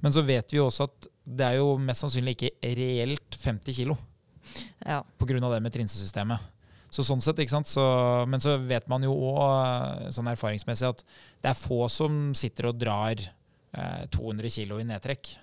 [0.00, 3.76] Men så vet vi jo også at det er jo mest sannsynlig ikke reelt 50
[3.76, 3.96] kilo.
[4.84, 5.02] Ja.
[5.20, 6.48] På grunn av det med trinsesystemet.
[6.90, 7.68] Så sånn sett, ikke sant?
[7.70, 7.84] Så,
[8.26, 11.04] men så vet man jo òg sånn erfaringsmessig at
[11.44, 15.36] det er få som sitter og drar eh, 200 kilo i nedtrekk.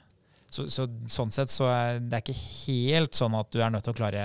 [0.57, 3.93] Så, så, sånn sett så er det ikke helt sånn at du er nødt til
[3.93, 4.23] å klare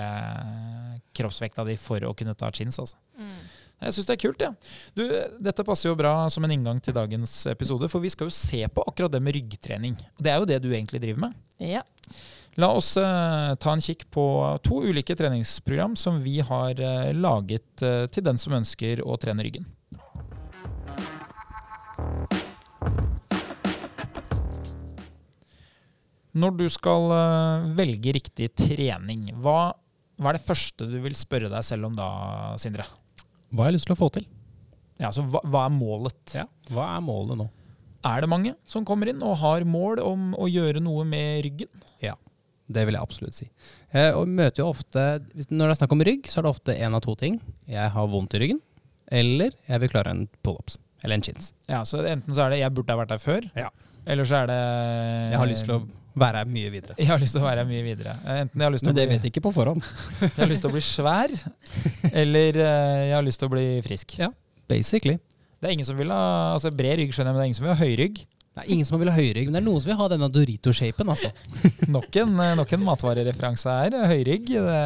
[1.16, 2.78] kroppsvekta di for å kunne ta chins.
[2.80, 2.96] Altså.
[3.20, 3.40] Mm.
[3.82, 4.44] Jeg syns det er kult.
[4.44, 4.52] Ja.
[4.96, 5.02] Du,
[5.42, 8.62] dette passer jo bra som en inngang til dagens episode, for vi skal jo se
[8.70, 9.98] på akkurat det med ryggtrening.
[10.22, 11.36] Det er jo det du egentlig driver med.
[11.62, 11.82] Ja.
[12.60, 14.24] La oss uh, ta en kikk på
[14.64, 19.46] to ulike treningsprogram som vi har uh, laget uh, til den som ønsker å trene
[19.46, 19.66] ryggen.
[26.32, 29.72] Når du skal uh, velge riktig trening, hva,
[30.16, 32.08] hva, er det første du vil spørre deg selv om da,
[32.60, 32.86] Sindre?
[33.52, 34.28] Hva har jeg lyst til å få til?
[34.96, 36.36] Ja, altså, hva, hva er målet?
[36.36, 37.48] Ja, Hva er målet nå?
[38.08, 41.70] Er det mange som kommer inn og har mål om å gjøre noe med ryggen?
[42.02, 42.16] Ja,
[42.72, 43.46] det vil jeg absolutt si.
[43.92, 45.04] Eh, møter jo ofte,
[45.50, 47.38] Når det er snakk om rygg, så er det ofte én av to ting.
[47.70, 48.62] Jeg har vondt i ryggen,
[49.06, 50.80] eller jeg vil klare en pullups.
[51.02, 51.52] Eller en chins.
[51.68, 53.70] Ja, så Enten så er det 'jeg burde ha vært der før', ja.
[54.06, 55.88] eller så er det Jeg har lyst til å
[56.18, 56.96] være her mye videre.
[56.98, 58.14] Jeg har lyst til å være her mye videre.
[58.36, 59.86] Enten jeg har lyst til Men det bli, vet jeg ikke på forhånd.
[60.20, 61.34] jeg har lyst til å bli svær,
[62.12, 64.18] eller eh, jeg har lyst til å bli frisk.
[64.20, 64.30] Ja,
[64.70, 65.18] basically.
[65.62, 66.22] Det er ingen som vil ha
[66.52, 68.22] altså Bred rygg, skjønner jeg, men det er ingen som vil ha høy rygg.
[68.52, 70.28] Det er ingen som vil ha høyrygg, men det er noen som vil ha denne
[70.28, 71.12] Dorito-shapen.
[71.14, 71.30] altså.
[71.96, 73.96] nok, en, eh, nok en matvarereferanse her.
[74.12, 74.52] Høyrygg.
[74.52, 74.80] Det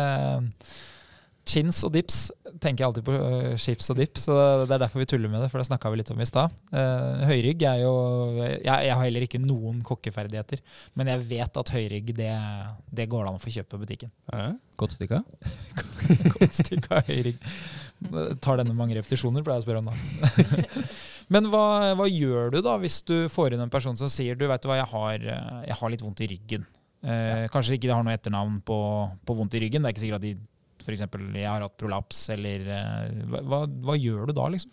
[1.47, 2.27] Chins og dips
[2.63, 5.43] tenker jeg alltid på uh, chips og dip, så det er derfor vi tuller med
[5.45, 5.51] det.
[5.53, 6.55] For det snakka vi litt om i stad.
[6.73, 7.93] Uh, høyrygg er jo
[8.41, 10.63] jeg, jeg, har heller ikke noen kokkeferdigheter,
[10.99, 12.33] men jeg vet at høyrygg det,
[12.99, 14.13] det går det an å få kjøpt på butikken.
[14.33, 14.49] Ja,
[14.81, 15.21] godt stykka?
[16.39, 17.45] godt stykka høyrygg.
[18.45, 20.83] Tar denne mange repetisjoner, pleier jeg å spørre om da.
[21.35, 21.67] men hva,
[21.99, 24.71] hva, gjør du da hvis du får inn en person som sier du vet du
[24.71, 25.31] hva, jeg har,
[25.71, 26.67] jeg har litt vondt i ryggen.
[27.07, 28.77] Uh, kanskje ikke det har noe etternavn på,
[29.23, 29.85] på vondt i ryggen.
[29.85, 30.37] Det er ikke sikkert at de
[30.87, 31.03] f.eks.
[31.03, 34.73] jeg har hatt prolaps, eller eh, hva, hva, gjør du da, liksom?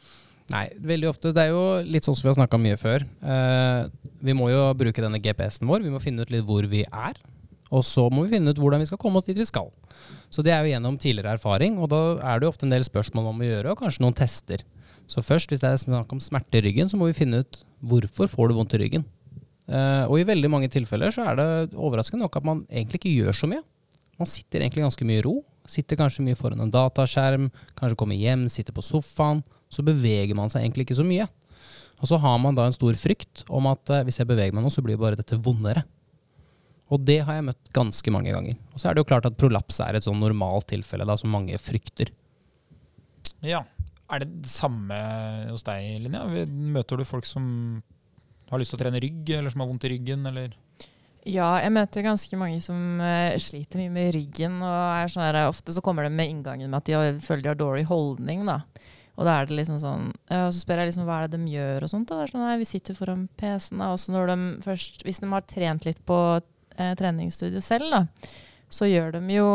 [0.54, 1.32] Nei, veldig ofte.
[1.34, 3.06] Det er jo litt sånn som vi har snakka mye før.
[3.24, 5.86] Eh, vi må jo bruke denne GPS-en vår.
[5.86, 7.22] Vi må finne ut litt hvor vi er.
[7.74, 9.72] Og så må vi finne ut hvordan vi skal komme oss dit vi skal.
[10.34, 12.86] Så det er jo gjennom tidligere erfaring, og da er det jo ofte en del
[12.86, 14.62] spørsmål om å gjøre, og kanskje noen tester.
[15.10, 17.64] Så først, hvis det er snakk om smerte i ryggen, så må vi finne ut
[17.84, 19.08] hvorfor får du vondt i ryggen.
[19.64, 21.48] Uh, og i veldig mange tilfeller så er det
[21.80, 23.64] overraskende nok at man egentlig ikke gjør så mye.
[24.20, 25.38] Man sitter egentlig ganske mye i ro,
[25.70, 27.48] Sitter kanskje mye foran en dataskjerm,
[27.78, 29.44] kanskje kommer hjem, sitter på sofaen.
[29.72, 31.28] Så beveger man seg egentlig ikke så mye.
[32.04, 34.66] Og så har man da en stor frykt om at eh, hvis jeg beveger meg
[34.66, 35.86] nå, så blir bare dette vondere.
[36.92, 38.58] Og det har jeg møtt ganske mange ganger.
[38.74, 41.32] Og så er det jo klart at prolaps er et sånn normalt tilfelle da, som
[41.34, 42.12] mange frykter.
[43.44, 43.64] Ja.
[44.12, 44.98] Er det det samme
[45.48, 46.26] hos deg, Linja?
[46.46, 47.46] Møter du folk som
[48.52, 50.52] har lyst til å trene rygg, eller som har vondt i ryggen, eller?
[51.24, 54.58] Ja, jeg møter ganske mange som uh, sliter mye med ryggen.
[54.60, 57.52] og sånn her, Ofte så kommer det med inngangen med at de har, føler de
[57.54, 58.44] har dårlig holdning.
[58.50, 58.60] da.
[59.14, 61.54] Og da er det liksom sånn, uh, så spør jeg liksom hva er det de
[61.54, 62.12] gjør, og sånt.
[62.12, 63.86] og det er sånn, nei, Vi sitter foran PC-en.
[64.34, 68.04] De først, hvis de har trent litt på uh, treningsstudio selv, da,
[68.74, 69.50] så gjør de jo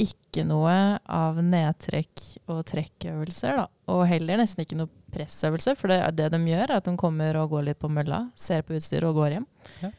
[0.00, 0.72] ikke noe
[1.12, 3.58] av nedtrekk og trekkøvelser.
[3.58, 5.76] da, Og heller nesten ikke noe pressøvelser.
[5.76, 8.64] For det, det de gjør, er at de kommer og går litt på mølla, ser
[8.64, 9.48] på utstyret og går hjem.
[9.82, 9.90] Ja.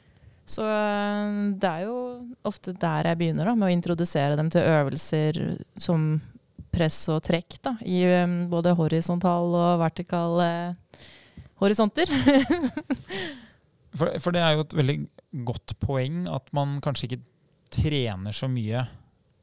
[0.52, 1.96] Så eh, det er jo
[2.48, 5.40] ofte der jeg begynner, da, med å introdusere dem til øvelser
[5.80, 6.14] som
[6.72, 11.04] press og trekk, da, i um, både horisontal og vertikal eh,
[11.60, 12.12] horisonter.
[13.98, 14.98] for, for, det er jo et veldig
[15.48, 17.24] godt poeng at man kanskje ikke
[17.72, 18.86] trener så mye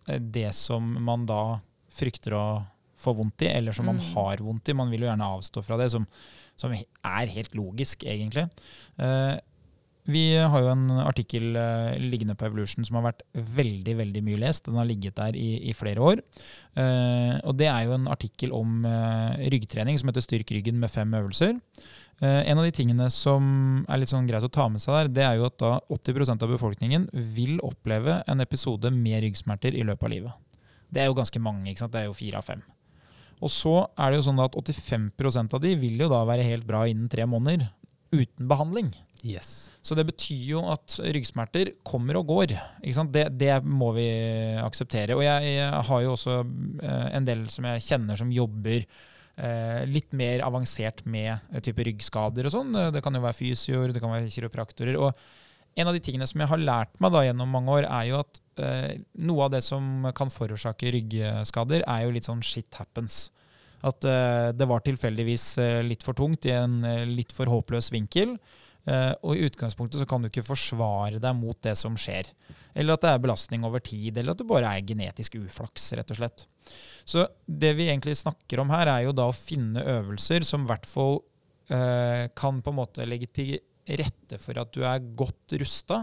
[0.09, 1.59] det som man da
[1.93, 2.47] frykter å
[2.99, 4.07] få vondt i, eller som man Mm.
[4.15, 4.75] har vondt i.
[4.75, 6.07] Man vil jo gjerne avstå fra det, som,
[6.57, 8.49] som er helt logisk, egentlig.
[8.99, 9.37] Eh,
[10.09, 14.41] vi har jo en artikkel eh, liggende på Evolution som har vært veldig veldig mye
[14.41, 14.65] lest.
[14.65, 16.23] Den har ligget der i, i flere år.
[16.81, 20.91] Eh, og Det er jo en artikkel om eh, ryggtrening som heter 'Styrk ryggen med
[20.91, 21.59] fem øvelser'.
[22.19, 25.23] En av de tingene som er litt sånn greit å ta med seg der, det
[25.23, 30.03] er jo at da 80% av befolkningen vil oppleve en episode med ryggsmerter i løpet
[30.03, 30.33] av livet.
[30.91, 31.71] Det er jo ganske mange.
[31.71, 31.93] ikke sant?
[31.93, 32.65] Det er jo fire av fem.
[33.39, 36.67] Og så er det jo sånn at 85% av de vil jo da være helt
[36.67, 37.69] bra innen tre måneder
[38.11, 38.91] uten behandling.
[39.27, 39.71] Yes.
[39.83, 42.55] Så det betyr jo at ryggsmerter kommer og går.
[43.11, 44.07] Det, det må vi
[44.63, 45.17] akseptere.
[45.17, 49.83] Og jeg, jeg har jo også eh, en del som jeg kjenner som jobber eh,
[49.91, 52.79] litt mer avansert med eh, type ryggskader og sånn.
[52.95, 55.01] Det kan jo være fysioer, det kan være kiropraktorer.
[55.03, 55.11] Og
[55.79, 58.21] en av de tingene som jeg har lært meg da gjennom mange år, er jo
[58.23, 63.29] at eh, noe av det som kan forårsake ryggskader, er jo litt sånn shit happens.
[63.87, 66.81] At eh, det var tilfeldigvis eh, litt for tungt i en
[67.13, 68.35] litt for håpløs vinkel.
[68.89, 72.31] Eh, og i utgangspunktet så kan du ikke forsvare deg mot det som skjer.
[72.79, 76.13] Eller at det er belastning over tid, eller at det bare er genetisk uflaks, rett
[76.15, 76.47] og slett.
[77.09, 80.71] Så det vi egentlig snakker om her, er jo da å finne øvelser som i
[80.71, 81.21] hvert fall
[81.73, 83.59] eh, kan på en måte legge til
[83.99, 86.03] rette for at du er godt rusta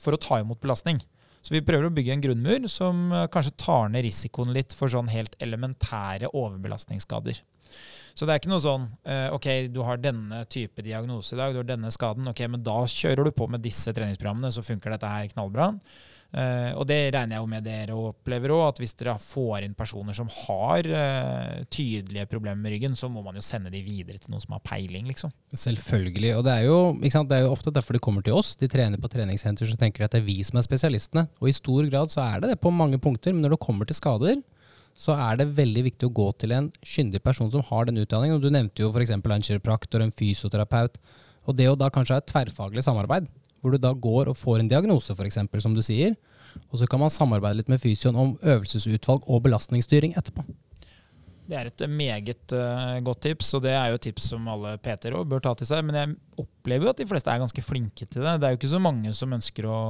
[0.00, 1.00] for å ta imot belastning.
[1.42, 4.92] Så vi prøver å bygge en grunnmur som eh, kanskje tar ned risikoen litt for
[4.92, 7.42] sånn helt elementære overbelastningsskader.
[8.12, 11.54] Så det er ikke noe sånn eh, OK, du har denne type diagnose i dag,
[11.54, 14.96] du har denne skaden, ok, men da kjører du på med disse treningsprogrammene, så funker
[14.96, 15.72] dette her knallbra.
[16.32, 19.74] Eh, og det regner jeg jo med dere opplever òg, at hvis dere får inn
[19.76, 24.16] personer som har eh, tydelige problemer med ryggen, så må man jo sende de videre
[24.16, 25.32] til noen som har peiling, liksom.
[25.52, 26.32] Selvfølgelig.
[26.38, 28.54] Og det er, jo, det er jo ofte derfor de kommer til oss.
[28.56, 31.26] De trener på treningssenter så tenker at det er vi som er spesialistene.
[31.42, 33.88] Og i stor grad så er det det på mange punkter, men når det kommer
[33.88, 34.40] til skader,
[34.98, 38.40] så er det veldig viktig å gå til en kyndig person som har den utdanningen.
[38.42, 39.14] Du nevnte jo f.eks.
[39.14, 40.98] en kiropraktor, en fysioterapeut.
[41.48, 43.26] Og det å da kanskje ha et tverrfaglig samarbeid,
[43.60, 46.14] hvor du da går og får en diagnose, f.eks., som du sier.
[46.70, 50.44] Og så kan man samarbeide litt med fysioen om øvelsesutvalg og belastningsstyring etterpå.
[51.52, 54.78] Det er et meget uh, godt tips, og det er jo et tips som alle
[54.80, 55.82] PT-er bør ta til seg.
[55.84, 58.38] Men jeg opplever jo at de fleste er ganske flinke til det.
[58.40, 59.80] Det er jo ikke så mange som ønsker å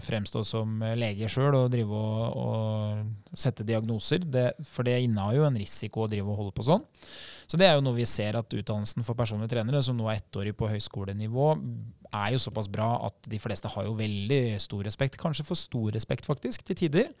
[0.00, 5.44] fremstå som lege sjøl og drive og, og sette diagnoser, det, for det innehar jo
[5.50, 6.88] en risiko å drive og holde på sånn.
[7.46, 10.20] Så det er jo noe vi ser at utdannelsen for personlige trenere, som nå er
[10.20, 11.48] ettårig på høyskolenivå,
[12.12, 15.92] er jo såpass bra at de fleste har jo veldig stor respekt, kanskje for stor
[15.96, 17.12] respekt faktisk, til tider.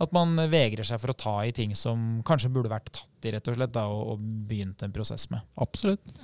[0.00, 3.34] At man vegrer seg for å ta i ting som kanskje burde vært tatt i,
[3.34, 5.44] rett og slett, da, og, og begynt en prosess med.
[5.60, 6.14] Absolutt.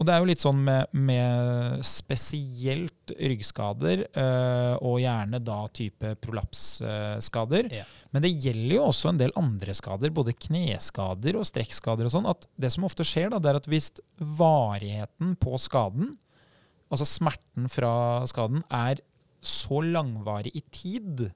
[0.00, 6.14] Og det er jo litt sånn med, med spesielt ryggskader, øh, og gjerne da type
[6.24, 7.68] prolapsskader.
[7.76, 7.84] Ja.
[8.08, 12.30] Men det gjelder jo også en del andre skader, både kneskader og strekkskader og sånn.
[12.32, 13.90] At det som ofte skjer, da, det er at hvis
[14.40, 16.14] varigheten på skaden,
[16.88, 17.92] altså smerten fra
[18.30, 19.04] skaden, er
[19.44, 21.26] så langvarig i tid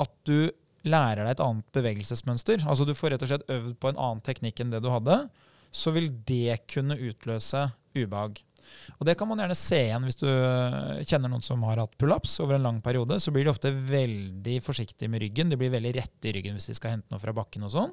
[0.00, 0.52] at du
[0.84, 4.20] lærer deg et annet bevegelsesmønster, altså du får rett og slett øvd på en annen
[4.24, 5.22] teknikk enn det du hadde,
[5.74, 8.40] så vil det kunne utløse ubehag.
[8.98, 10.28] Og Det kan man gjerne se igjen hvis du
[11.06, 13.18] kjenner noen som har hatt pullups over en lang periode.
[13.20, 15.50] Så blir de ofte veldig forsiktige med ryggen.
[15.52, 17.66] De blir veldig rette i ryggen hvis de skal hente noe fra bakken.
[17.66, 17.92] og sånn.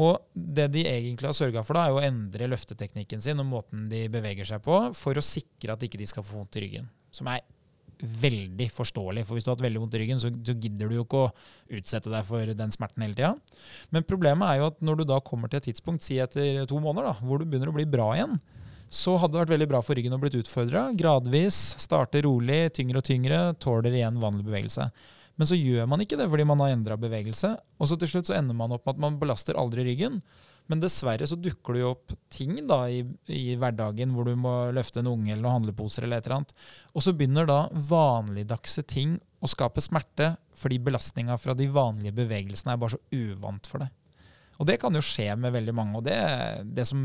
[0.00, 3.88] Og det de egentlig har sørga for, da, er å endre løfteteknikken sin og måten
[3.90, 6.86] de beveger seg på, for å sikre at ikke de skal få vondt i ryggen.
[7.14, 7.42] Som er
[8.00, 9.24] veldig forståelig.
[9.26, 11.24] For hvis du har hatt veldig vondt i ryggen, så, så gidder du jo ikke
[11.26, 11.32] å
[11.78, 13.34] utsette deg for den smerten hele tida.
[13.94, 16.80] Men problemet er jo at når du da kommer til et tidspunkt, si etter to
[16.82, 18.38] måneder, da, hvor du begynner å bli bra igjen,
[18.90, 20.88] så hadde det vært veldig bra for ryggen å blitt utfordra.
[20.98, 24.88] Gradvis, starte rolig, tyngre og tyngre, tåler igjen vanlig bevegelse.
[25.38, 27.54] Men så gjør man ikke det fordi man har endra bevegelse.
[27.80, 30.18] Og så til slutt så ender man opp med at man belaster aldri ryggen.
[30.70, 34.52] Men dessverre så dukker det jo opp ting da i, i hverdagen hvor du må
[34.74, 36.54] løfte en unge eller noen handleposer eller et eller annet.
[36.94, 39.10] Og så begynner da vanligdagse ting
[39.42, 43.90] å skape smerte fordi belastninga fra de vanlige bevegelsene er bare så uvant for deg.
[44.60, 45.96] Og det kan jo skje med veldig mange.
[45.98, 46.20] Og det,
[46.76, 47.00] det som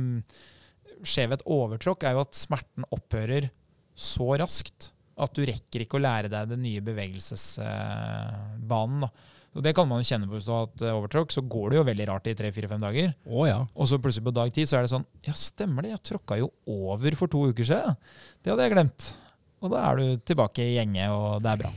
[1.05, 3.43] skjer ved et overtråkk, er jo at smerten opphører
[3.95, 4.79] så raskt
[5.15, 9.01] at du rekker ikke å lære deg den nye bevegelsesbanen.
[9.05, 9.09] da.
[9.55, 11.33] Og Det kan man jo kjenne på hvis du har hatt eh, overtråkk.
[11.33, 13.13] Så går det jo veldig rart i tre-fire-fem dager.
[13.23, 13.59] Å ja.
[13.73, 16.39] Og så plutselig på dag ti så er det sånn Ja, stemmer det, jeg tråkka
[16.41, 17.95] jo over for to uker siden.
[18.43, 19.11] Det hadde jeg glemt.
[19.63, 21.71] Og da er du tilbake i gjenge, og det er bra.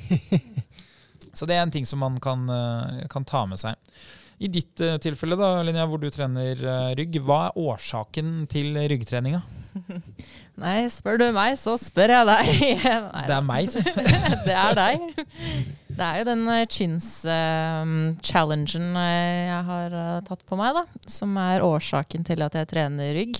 [1.38, 3.78] så det er en ting som man kan, eh, kan ta med seg.
[4.42, 6.58] I ditt eh, tilfelle, da, Linnea, hvor du trener
[6.98, 9.44] rygg, hva er årsaken til ryggtreninga?
[10.58, 12.46] Nei, spør du meg, så spør jeg deg.
[13.14, 13.78] Nei, Det er meg, si.
[14.48, 14.98] det er deg.
[15.98, 21.64] Det er jo den eh, chins-challengen jeg har eh, tatt på meg, da, som er
[21.66, 23.34] årsaken til at jeg trener rygg.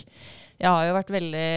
[0.59, 1.51] Jeg har jo vært veldig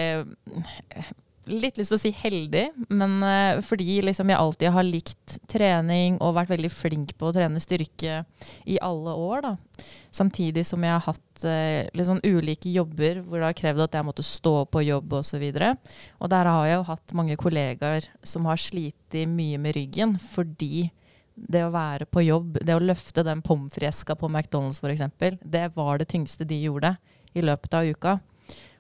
[1.51, 6.15] Litt lyst til å si heldig, men uh, fordi liksom jeg alltid har likt trening
[6.23, 8.21] og vært veldig flink på å trene styrke
[8.63, 9.43] i alle år.
[9.43, 9.83] Da.
[10.15, 13.99] Samtidig som jeg har hatt uh, litt sånn ulike jobber hvor det har krevd at
[13.99, 15.43] jeg måtte stå på jobb osv.
[15.43, 15.75] Og, så
[16.23, 20.87] og der har jeg jo hatt mange kollegaer som har slitt mye med ryggen fordi
[21.35, 25.67] det å være på jobb, det å løfte den pommes frites-eska på McDonald's f.eks., det
[25.75, 26.95] var det tyngste de gjorde
[27.33, 28.17] i løpet av uka.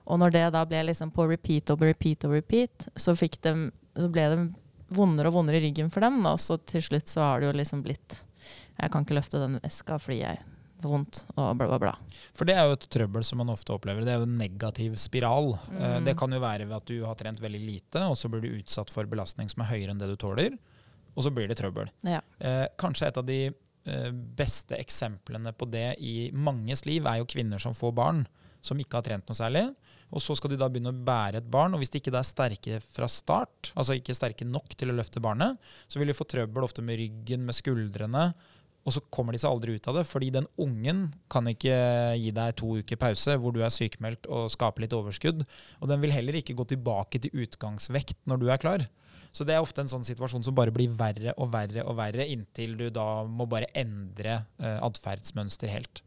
[0.05, 3.53] Og når det da ble liksom på repeat og repeat og repeat, så, de,
[3.97, 4.39] så ble det
[4.95, 6.19] vondere og vondere i ryggen for dem.
[6.27, 8.21] Og så til slutt så har det jo liksom blitt
[8.79, 10.41] Jeg kan ikke løfte den eska fordi jeg
[10.81, 11.93] får vondt og bla, bla, bla.
[12.33, 14.01] For det er jo et trøbbel som man ofte opplever.
[14.05, 15.53] Det er jo en negativ spiral.
[15.69, 16.07] Eh, mm.
[16.09, 18.55] Det kan jo være ved at du har trent veldig lite, og så blir du
[18.57, 20.57] utsatt for belastning som er høyere enn det du tåler.
[21.13, 21.91] Og så blir det trøbbel.
[22.07, 22.23] Ja.
[22.39, 27.29] Eh, kanskje et av de eh, beste eksemplene på det i manges liv er jo
[27.29, 28.25] kvinner som får barn
[28.61, 29.65] som ikke har trent noe særlig.
[30.11, 31.75] Og så skal de da begynne å bære et barn.
[31.75, 35.23] Og hvis de ikke er sterke fra start, altså ikke sterke nok til å løfte
[35.23, 38.31] barnet, så vil de få trøbbel ofte med ryggen, med skuldrene.
[38.81, 41.75] Og så kommer de seg aldri ut av det, fordi den ungen kan ikke
[42.17, 45.43] gi deg to uker pause hvor du er sykemeldt og skaper litt overskudd.
[45.79, 48.87] Og den vil heller ikke gå tilbake til utgangsvekt når du er klar.
[49.31, 52.25] Så det er ofte en sånn situasjon som bare blir verre og verre og verre,
[52.27, 56.01] inntil du da må bare endre eh, atferdsmønster helt.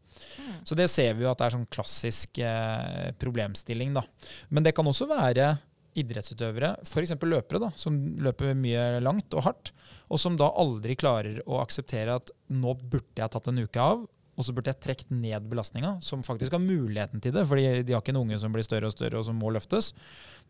[0.64, 3.94] Så det ser vi jo at det er sånn klassisk eh, problemstilling.
[3.96, 4.04] da.
[4.48, 5.54] Men det kan også være
[5.94, 7.14] idrettsutøvere, f.eks.
[7.22, 9.70] løpere, da, som løper mye langt og hardt,
[10.10, 14.02] og som da aldri klarer å akseptere at nå burde jeg tatt en uke av,
[14.34, 17.94] og så burde jeg trukket ned belastninga, som faktisk har muligheten til det, fordi de
[17.94, 19.92] har ikke en unge som blir større og større og som må løftes.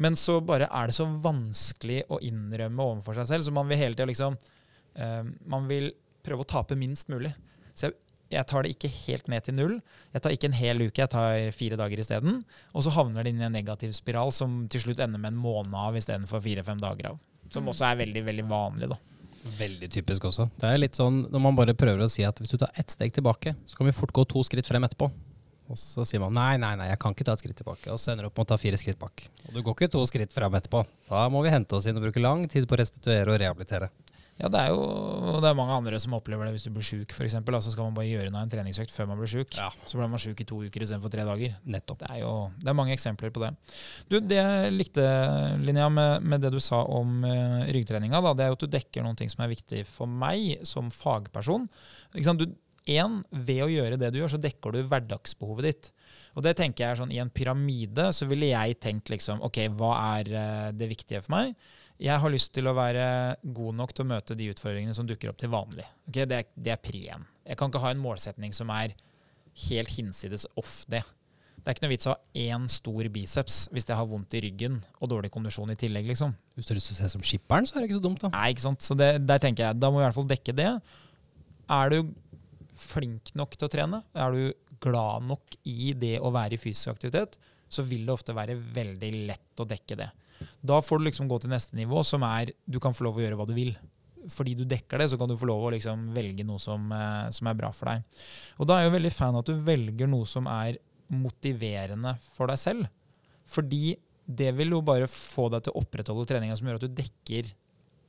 [0.01, 3.83] Men så bare er det så vanskelig å innrømme overfor seg selv, så man vil
[3.83, 4.39] hele tida liksom
[4.97, 5.21] eh,
[5.53, 5.93] Man vil
[6.25, 7.35] prøve å tape minst mulig.
[7.77, 7.99] Så jeg
[8.33, 9.75] jeg tar det ikke helt ned til null.
[10.15, 12.41] Jeg tar ikke en hel uke, jeg tar fire dager isteden.
[12.73, 15.43] Og så havner det inn i en negativ spiral som til slutt ender med en
[15.43, 17.21] måned av istedenfor fire-fem dager av.
[17.53, 17.75] Som mm.
[17.75, 18.99] også er veldig, veldig vanlig, da.
[19.59, 20.49] Veldig typisk også.
[20.57, 22.91] Det er litt sånn når man bare prøver å si at hvis du tar ett
[22.91, 25.11] steg tilbake, så kan vi fort gå to skritt frem etterpå.
[25.73, 27.89] Og så sier man nei, nei, nei, jeg kan ikke ta et skritt tilbake.
[27.93, 29.25] Og så ender du opp med å ta fire skritt bak.
[29.49, 30.83] Og du går ikke to skritt frem etterpå.
[31.09, 33.89] Da må vi hente oss inn og bruke lang tid på å restituere og rehabilitere.
[34.35, 37.13] Ja, det er jo det er mange andre som opplever det hvis du blir sjuk,
[37.15, 37.37] f.eks.
[37.39, 39.55] Så skal man bare gjøre unna en treningsøkt før man blir sjuk.
[39.55, 39.69] Ja.
[39.87, 41.55] Så blir man sjuk i to uker istedenfor tre dager.
[41.71, 42.01] Nettopp.
[42.03, 43.53] Det er jo det er mange eksempler på det.
[44.11, 45.05] Du, Det jeg likte,
[45.63, 48.75] Linnea, med, med det du sa om uh, ryggtreninga, da, det er jo at du
[48.75, 51.69] dekker noen ting som er viktig for meg som fagperson.
[52.15, 52.47] Du,
[52.91, 55.93] en, ved å gjøre det du gjør, så dekker du hverdagsbehovet ditt.
[56.35, 59.63] Og det tenker jeg er sånn, I en pyramide så ville jeg tenkt liksom, ok,
[59.79, 61.55] hva er uh, det viktige for meg?
[62.03, 63.05] Jeg har lyst til å være
[63.55, 65.87] god nok til å møte de utfordringene som dukker opp til vanlig.
[66.09, 67.27] Okay, det, er, det er pri én.
[67.47, 68.97] Jeg kan ikke ha en målsetning som er
[69.69, 71.05] helt hinsides off det.
[71.65, 74.43] Det er ikke noe vits å ha én stor biceps hvis jeg har vondt i
[74.45, 76.11] ryggen og dårlig kondisjon i tillegg.
[76.11, 76.35] liksom.
[76.59, 78.21] Hvis du har lyst til å se som skipperen, så er det ikke så dumt,
[78.27, 78.33] da.
[78.35, 78.85] Nei, ikke sant.
[78.85, 80.69] Så det, der tenker jeg, Da må vi i hvert fall dekke det.
[81.79, 82.13] Er du
[82.77, 86.93] flink nok til å trene, er du glad nok i det å være i fysisk
[86.93, 87.39] aktivitet,
[87.71, 90.11] så vil det ofte være veldig lett å dekke det.
[90.61, 93.25] Da får du liksom gå til neste nivå, som er du kan få lov å
[93.25, 93.75] gjøre hva du vil.
[94.33, 97.29] Fordi du dekker det, så kan du få lov å liksom velge noe som, eh,
[97.35, 98.05] som, er bra for deg.
[98.59, 100.81] Og da er jeg jo veldig fan av at du velger noe som er
[101.13, 102.89] motiverende for deg selv.
[103.45, 107.01] Fordi det vil jo bare få deg til å opprettholde treninga som gjør at du
[107.03, 107.53] dekker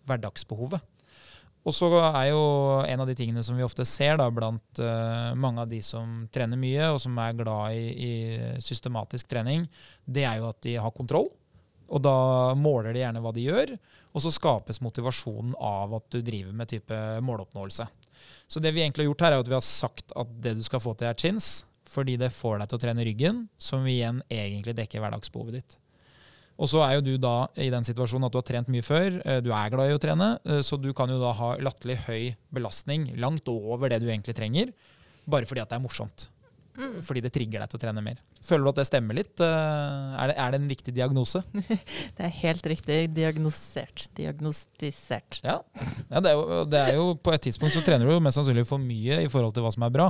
[0.08, 0.92] hverdagsbehovet.
[1.66, 2.42] Og så er jo
[2.86, 6.28] en av de tingene som vi ofte ser da, blant uh, mange av de som
[6.34, 8.12] trener mye, og som er glad i, i
[8.62, 9.66] systematisk trening,
[10.06, 11.32] det er jo at de har kontroll.
[11.90, 12.18] Og da
[12.58, 13.76] måler de gjerne hva de gjør,
[14.16, 17.88] og så skapes motivasjonen av at du driver med type måloppnåelse.
[18.48, 20.64] Så det vi egentlig har gjort her, er at vi har sagt at det du
[20.66, 24.22] skal få til, er chins, fordi det får deg til å trene ryggen, som igjen
[24.32, 25.78] egentlig dekker hverdagsbehovet ditt.
[26.56, 29.20] Og så er jo du da i den situasjonen at du har trent mye før,
[29.28, 31.98] eh, du er glad i å trene, eh, så du kan jo da ha latterlig
[32.06, 34.72] høy belastning, langt over det du egentlig trenger,
[35.28, 36.30] bare fordi at det er morsomt.
[36.76, 36.96] Mm.
[37.08, 38.22] Fordi det trigger deg til å trene mer.
[38.46, 39.34] Føler du at det stemmer litt?
[39.42, 41.42] Eh, er det, er det en riktig diagnose?
[42.18, 44.08] det er helt riktig diagnosert.
[44.18, 45.40] Diagnostisert.
[45.46, 45.60] Ja,
[46.12, 48.40] ja det, er jo, det, er jo, På et tidspunkt så trener du jo mest
[48.40, 50.10] sannsynlig for mye i forhold til hva som er bra.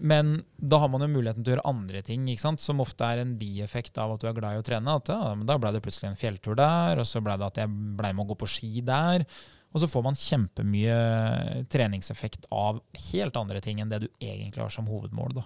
[0.00, 3.34] Men da har man jo muligheten til å gjøre andre ting, som ofte er en
[3.36, 4.96] bieffekt av at du er glad i å trene.
[4.96, 7.72] At, ja, da ble det plutselig en fjelltur der, og så ble det at jeg
[7.98, 9.26] ble med å gå på ski der.
[9.70, 10.94] Og så får man kjempemye
[11.70, 12.80] treningseffekt av
[13.12, 15.36] helt andre ting enn det du egentlig har som hovedmål.
[15.38, 15.44] Da.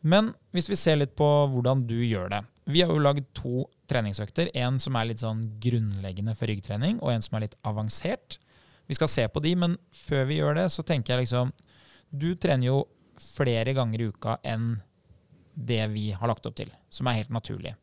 [0.00, 2.42] Men hvis vi ser litt på hvordan du gjør det.
[2.68, 4.52] Vi har jo lagd to treningsøkter.
[4.54, 8.38] En som er litt sånn grunnleggende for ryggtrening, og en som er litt avansert.
[8.86, 11.52] vi skal se på de, men før vi gjør det, så tenker jeg liksom
[12.10, 12.86] Du trener jo
[13.18, 14.78] flere ganger i uka enn
[15.54, 17.74] det vi har lagt opp til, som er helt naturlig.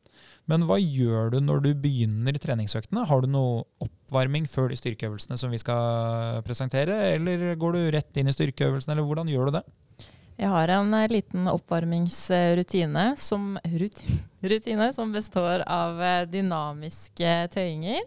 [0.51, 3.05] Men hva gjør du når du begynner treningsøktene?
[3.09, 8.21] Har du noe oppvarming før de styrkeøvelsene som vi skal presentere, eller går du rett
[8.21, 9.63] inn i styrkeøvelsene, eller hvordan gjør du det?
[10.35, 14.17] Jeg har en eh, liten oppvarmingsrutine som, ruti-
[14.51, 18.01] rutine som består av eh, dynamiske tøyinger.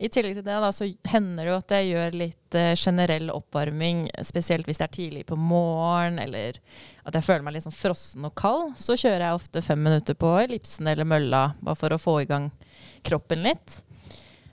[0.00, 3.28] I tillegg til det da, så hender det jo at jeg gjør litt uh, generell
[3.34, 6.56] oppvarming, spesielt hvis det er tidlig på morgen, eller
[7.04, 8.72] at jeg føler meg litt sånn frossen og kald.
[8.80, 12.28] Så kjører jeg ofte fem minutter på ellipsen eller mølla, bare for å få i
[12.30, 12.48] gang
[13.04, 13.82] kroppen litt.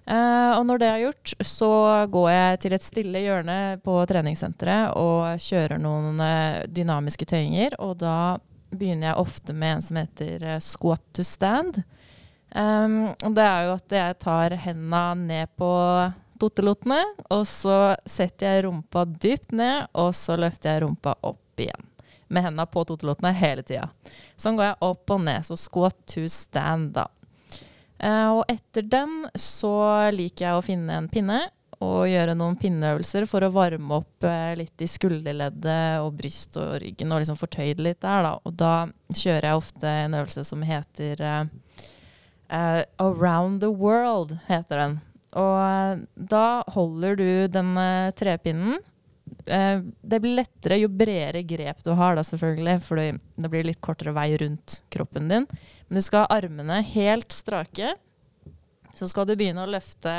[0.08, 1.72] Uh, og når det er gjort, så
[2.12, 7.80] går jeg til et stille hjørne på treningssenteret og kjører noen uh, dynamiske tøyinger.
[7.88, 8.36] Og da
[8.76, 11.86] begynner jeg ofte med en som heter squat to stand.
[12.58, 15.72] Um, og det er jo at jeg tar henda ned på
[16.42, 17.02] tottelotene,
[17.34, 21.86] og så setter jeg rumpa dypt ned, og så løfter jeg rumpa opp igjen.
[22.34, 23.92] Med henda på tottelotene hele tida.
[24.36, 25.46] Sånn går jeg opp og ned.
[25.48, 27.06] Så squat to stand, da.
[28.02, 29.78] Uh, og etter den så
[30.14, 31.40] liker jeg å finne en pinne
[31.84, 36.80] og gjøre noen pinneøvelser for å varme opp eh, litt i skulderleddet og bryst og
[36.82, 38.32] ryggen og liksom fortøye det litt der, da.
[38.42, 41.44] Og da kjører jeg ofte en øvelse som heter eh,
[42.50, 45.00] eh, Around the World, heter den.
[45.38, 46.46] Og eh, da
[46.76, 48.80] holder du den eh, trepinnen.
[49.48, 53.80] Uh, det blir lettere jo bredere grep du har, da selvfølgelig, for det blir litt
[53.84, 55.48] kortere vei rundt kroppen din.
[55.88, 57.94] Men du skal ha armene helt strake.
[58.96, 60.14] Så skal du begynne å løfte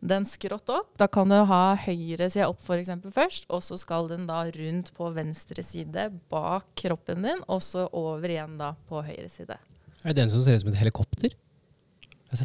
[0.00, 0.92] den skrått opp.
[0.98, 2.82] Da kan du ha høyre side opp for
[3.14, 7.88] først, og så skal den da rundt på venstre side bak kroppen din, og så
[7.92, 9.58] over igjen da på høyre side.
[10.04, 11.34] Er det den som ser ut som et helikopter?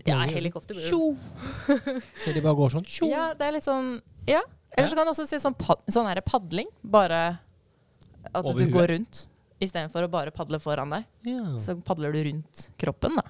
[0.08, 0.78] Ja, helikopter.
[0.80, 1.14] Tjo!
[2.16, 2.86] Ser de bare går sånn?
[2.88, 3.10] Tjo!
[3.12, 3.98] Ja, det er litt sånn
[4.30, 4.40] Ja.
[4.74, 6.70] Eller så kan du også si sånn, pad sånn her padling.
[6.82, 7.20] Bare
[8.34, 8.74] at Over du huet?
[8.74, 9.26] går rundt.
[9.62, 11.44] Istedenfor å bare padle foran deg, Ja.
[11.62, 13.28] så padler du rundt kroppen, da.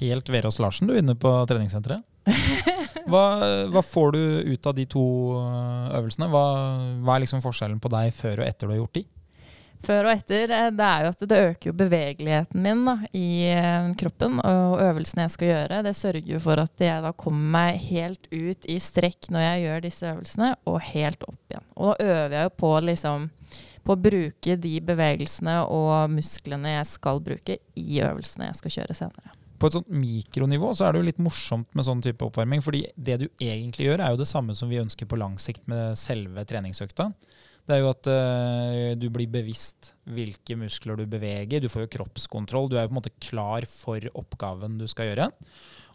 [0.00, 2.02] Helt Verås Larsen du er inne på treningssenteret.
[3.06, 3.22] Hva,
[3.70, 5.00] hva får du ut av de to
[5.38, 6.26] øh, øvelsene?
[6.28, 6.42] Hva,
[7.06, 9.04] hva er liksom forskjellen på deg før og etter du har gjort de?
[9.86, 13.28] Før og etter, eh, det er jo at det øker jo bevegeligheten min da, i
[13.52, 14.40] eh, kroppen.
[14.42, 18.26] Og øvelsene jeg skal gjøre, det sørger jo for at jeg da kommer meg helt
[18.32, 21.66] ut i strekk når jeg gjør disse øvelsene, og helt opp igjen.
[21.76, 23.30] Og da øver jeg jo på liksom
[23.86, 28.96] på å bruke de bevegelsene og musklene jeg skal bruke i øvelsene jeg skal kjøre
[28.98, 29.34] senere.
[29.56, 32.60] På et sånt mikronivå så er det jo litt morsomt med sånn type oppvarming.
[32.60, 35.62] fordi det du egentlig gjør, er jo det samme som vi ønsker på lang sikt
[35.70, 37.12] med selve treningsøkta.
[37.66, 41.62] Det er jo at uh, du blir bevisst hvilke muskler du beveger.
[41.62, 42.70] Du får jo kroppskontroll.
[42.70, 45.30] Du er jo på en måte klar for oppgaven du skal gjøre.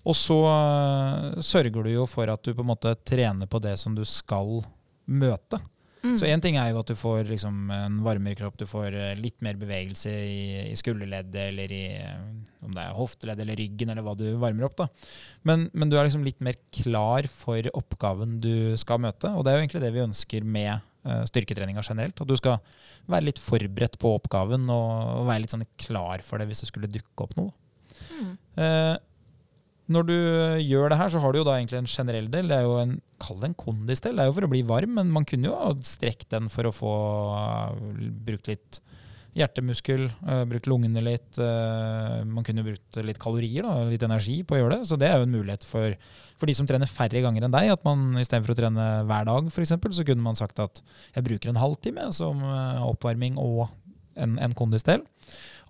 [0.01, 3.77] Og så uh, sørger du jo for at du på en måte trener på det
[3.79, 4.59] som du skal
[5.11, 5.61] møte.
[6.01, 6.15] Mm.
[6.17, 9.19] Så én ting er jo at du får liksom en varmere kropp, du får eh,
[9.21, 11.83] litt mer bevegelse i, i skulderleddet eller i
[12.65, 14.79] om det er hofteleddet eller ryggen eller hva du varmer opp.
[14.81, 14.87] da.
[15.45, 19.51] Men, men du er liksom litt mer klar for oppgaven du skal møte, og det
[19.51, 22.21] er jo egentlig det vi ønsker med styrketreninga generelt.
[22.21, 22.59] At du skal
[23.09, 26.91] være litt forberedt på oppgaven og, være litt sånn klar for det hvis det skulle
[26.91, 27.53] dukke opp noe.
[28.19, 28.35] Mm.
[28.61, 28.97] Eh,
[29.91, 30.15] når du
[30.63, 32.47] gjør det her, så har du jo da egentlig en generell del.
[32.51, 34.15] Det er jo en, Kall det en kondisdel.
[34.17, 36.65] Det er jo for å bli varm, men man kunne jo ha strekt den for
[36.65, 36.93] å få
[37.35, 37.75] uh,
[38.25, 38.79] brukt litt
[39.37, 41.37] hjertemuskel, uh, brukt lungene litt.
[41.37, 44.89] uh, man kunne brukt litt kalorier, da, litt energi på å gjøre det.
[44.89, 45.93] Så det er jo en mulighet for,
[46.41, 47.69] for de som trener færre ganger enn deg.
[47.75, 50.81] At man istedenfor å trene hver dag, f.eks., så kunne man sagt at
[51.13, 53.67] jeg bruker en halvtime som uh, oppvarming og
[54.19, 55.05] en, en kondisdel.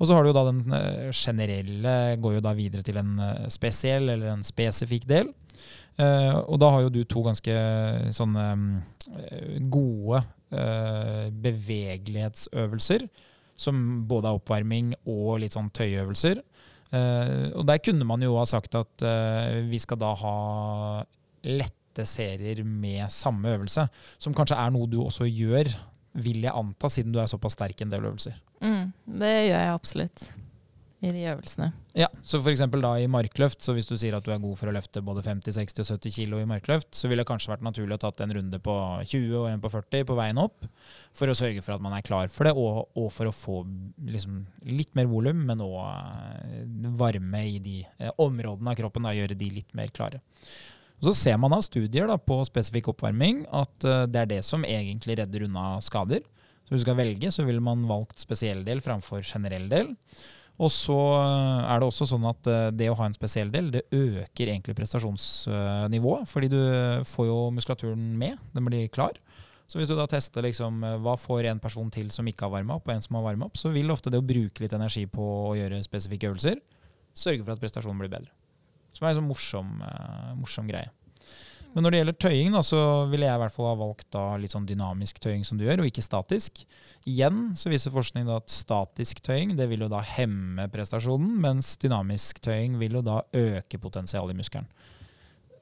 [0.01, 3.19] Og så har du jo da den eh, generelle, går jo da videre til en
[3.21, 5.29] eh, spesiell eller en spesifikk del.
[6.01, 7.57] Eh, og da har jo du to ganske
[8.15, 8.45] sånne
[9.11, 10.23] eh, gode
[10.55, 13.05] eh, bevegelighetsøvelser,
[13.61, 16.41] som både er oppvarming og litt sånn tøyøvelser.
[16.91, 20.35] Eh, og der kunne man jo ha sagt at uh, vi skal da ha
[21.47, 23.87] lette serier med samme øvelse,
[24.19, 25.71] som kanskje er noe du også gjør,
[26.21, 28.35] vil jeg anta, siden du er såpass sterk i en del øvelser.
[28.63, 30.29] Mm, det gjør jeg absolutt
[31.01, 31.71] i de øvelsene.
[31.97, 34.69] Ja, så eksempel da i markløft, så hvis du sier at du er god for
[34.69, 37.63] å løfte både 50, 60 og 70 kilo i markløft, så ville det kanskje vært
[37.65, 38.75] naturlig å tatt en runde på
[39.09, 40.67] 20 og en på 40 på veien opp,
[41.17, 43.63] for å sørge for at man er klar for det, og, og for å få
[44.13, 49.39] liksom, litt mer volum, men òg varme i de eh, områdene av kroppen, da, gjøre
[49.39, 50.21] de litt mer klare.
[51.01, 54.67] Så ser man av studier da, på spesifikk oppvarming at eh, det er det som
[54.67, 56.21] egentlig redder unna skader.
[56.61, 59.89] Så hvis du skal velge, så ville man valgt spesiell del framfor generell del.
[60.61, 63.71] Og så eh, er det også sånn at eh, det å ha en spesiell del,
[63.73, 66.27] det øker egentlig prestasjonsnivået.
[66.29, 66.59] Fordi du
[67.09, 68.37] får jo muskulaturen med.
[68.53, 69.17] Den blir klar.
[69.71, 72.53] Så hvis du da tester liksom, eh, hva får en person til som ikke har
[72.59, 74.77] varma opp, og en som har varma opp, så vil ofte det å bruke litt
[74.77, 76.61] energi på å gjøre spesifikke øvelser
[77.17, 78.31] sørge for at prestasjonen blir bedre.
[78.95, 79.71] Som er en sånn morsom,
[80.39, 80.91] morsom greie.
[81.71, 84.23] Men når det gjelder tøying, da, så ville jeg i hvert fall ha valgt da
[84.39, 86.65] litt sånn dynamisk tøying som du gjør, og ikke statisk.
[87.07, 91.77] Igjen så viser forskning da at statisk tøying det vil jo da hemme prestasjonen, mens
[91.81, 94.67] dynamisk tøying vil jo da øke potensialet i muskelen.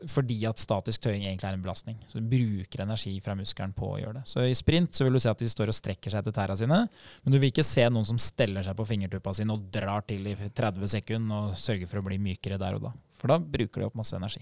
[0.10, 1.98] Fordi at statisk tøying egentlig er en belastning.
[2.08, 4.28] Så du bruker energi fra muskelen på å gjøre det.
[4.32, 6.56] Så i sprint så vil du se at de står og strekker seg etter tæra
[6.58, 6.86] sine,
[7.22, 10.32] men du vil ikke se noen som steller seg på fingertuppa sine og drar til
[10.32, 12.96] i 30 sekunder og sørger for å bli mykere der og da.
[13.20, 14.42] For da bruker de opp masse energi.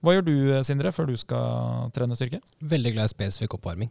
[0.00, 2.40] Hva gjør du, Sindre, før du skal trene styrke?
[2.64, 3.90] Veldig glad i spesifikk oppvarming.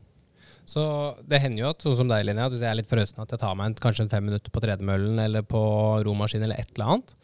[0.69, 0.81] Så
[1.29, 3.31] det hender jo at sånn som deg, Linnea, at hvis jeg er litt frøsen, at
[3.33, 5.61] jeg tar meg en, kanskje en fem minutter på tredemøllen eller på
[6.05, 7.15] romaskin eller et eller annet.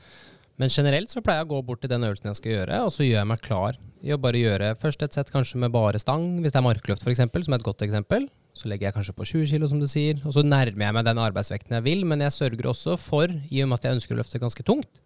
[0.61, 2.93] Men generelt så pleier jeg å gå bort til den øvelsen jeg skal gjøre, og
[2.95, 5.99] så gjør jeg meg klar i å bare gjøre først et sett kanskje med bare
[6.01, 8.29] stang, hvis det er markløft f.eks., som er et godt eksempel.
[8.55, 11.03] Så legger jeg kanskje på 20 kg, som du sier, og så nærmer jeg meg
[11.09, 12.05] den arbeidsvekten jeg vil.
[12.07, 15.01] Men jeg sørger også for, i og med at jeg ønsker å løfte ganske tungt,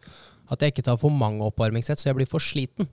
[0.53, 2.85] at jeg ikke tar for mange oppvarmingssett så jeg blir for sliten.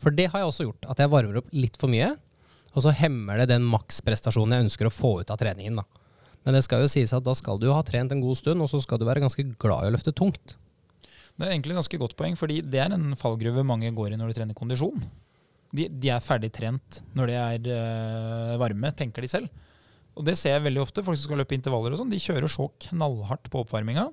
[0.00, 0.88] For det har jeg også gjort.
[0.92, 2.12] At jeg varmer opp litt for mye.
[2.76, 5.80] Og så hemmer det den maksprestasjonen jeg ønsker å få ut av treningen.
[5.80, 5.86] da.
[6.44, 8.70] Men det skal jo sies at da skal du ha trent en god stund, og
[8.70, 10.54] så skal du være ganske glad i å løfte tungt.
[11.36, 14.18] Det er egentlig et ganske godt poeng, fordi det er en fallgruve mange går i
[14.20, 15.02] når de trener kondisjon.
[15.76, 19.64] De, de er ferdig trent når de er øh, varme, tenker de selv.
[20.16, 21.04] Og det ser jeg veldig ofte.
[21.04, 24.06] Folk som skal løpe intervaller og sånn, de kjører så knallhardt på oppvarminga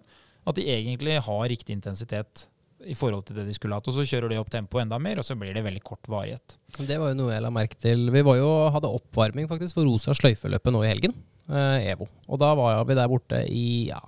[0.44, 2.48] at de egentlig har riktig intensitet
[2.90, 3.88] i forhold til det de skulle hatt.
[3.90, 6.58] Og så kjører de opp tempoet enda mer, og så blir det veldig kort varighet.
[6.78, 8.10] Det var jo noe jeg la merke til.
[8.14, 11.16] Vi jo, hadde oppvarming faktisk for Rosa sløyfeløpet nå i helgen.
[11.50, 12.08] Eh, EVO.
[12.30, 14.02] Og da var vi der borte i ja,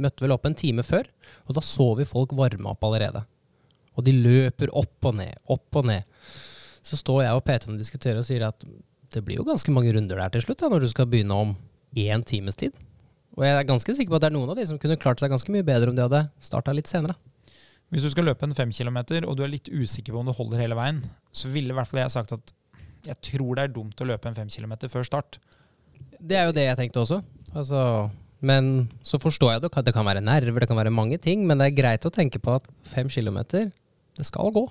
[0.00, 1.08] møtte vel opp en time før.
[1.46, 3.24] Og da så vi folk varme opp allerede.
[3.96, 6.04] Og de løper opp og ned, opp og ned.
[6.86, 8.66] Så står jeg og Peter og diskuterer og sier at
[9.14, 11.54] det blir jo ganske mange runder der til slutt, da, når du skal begynne om
[11.96, 12.76] én times tid.
[13.36, 15.20] Og jeg er ganske sikker på at det er noen av de som kunne klart
[15.20, 17.16] seg ganske mye bedre om de hadde starta litt senere.
[17.92, 20.34] Hvis du skal løpe en fem kilometer, og du er litt usikker på om du
[20.34, 22.54] holder hele veien, så ville i hvert fall jeg sagt at
[23.06, 25.38] jeg tror det er dumt å løpe en fem kilometer før start.
[26.18, 27.20] Det er jo det jeg tenkte også.
[27.54, 27.80] Altså,
[28.42, 29.70] men så forstår jeg det.
[29.86, 32.42] Det kan være nerver, det kan være mange ting, men det er greit å tenke
[32.42, 33.70] på at fem kilometer
[34.16, 34.62] det skal gå.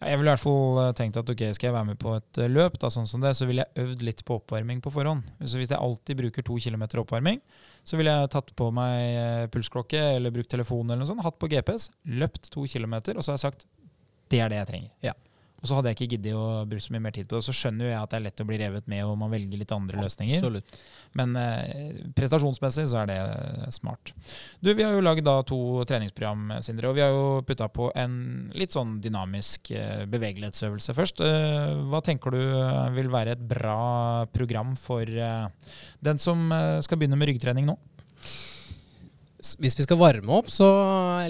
[0.00, 2.14] Ja, jeg ville i hvert fall eh, tenkt at ok, skal jeg være med på
[2.16, 4.92] et eh, løp, da, sånn som det, så ville jeg øvd litt på oppvarming på
[4.94, 5.28] forhånd.
[5.44, 7.42] Så hvis jeg alltid bruker to kilometer oppvarming,
[7.86, 11.38] så ville jeg tatt på meg eh, pulsklokke eller brukt telefon eller noe sånt, hatt
[11.42, 13.68] på GPS, løpt to kilometer, og så har jeg sagt
[14.32, 14.92] det er det jeg trenger.
[15.06, 15.14] Ja.
[15.66, 17.42] Og så hadde jeg ikke giddet å bruke så mye mer tid på det.
[17.42, 19.58] Så skjønner jo jeg at det er lett å bli revet med, og man velger
[19.58, 20.38] litt andre løsninger.
[20.38, 20.76] Absolutt.
[21.18, 23.18] Men eh, prestasjonsmessig så er det
[23.74, 24.12] smart.
[24.62, 25.58] Du, Vi har jo lagd to
[25.90, 28.14] treningsprogram, Sindre, og vi har jo putta på en
[28.54, 31.24] litt sånn dynamisk eh, bevegelighetsøvelse først.
[31.26, 32.40] Eh, hva tenker du
[32.94, 35.74] vil være et bra program for eh,
[36.06, 37.78] den som eh, skal begynne med ryggtrening nå?
[39.60, 40.66] Hvis vi skal varme opp, så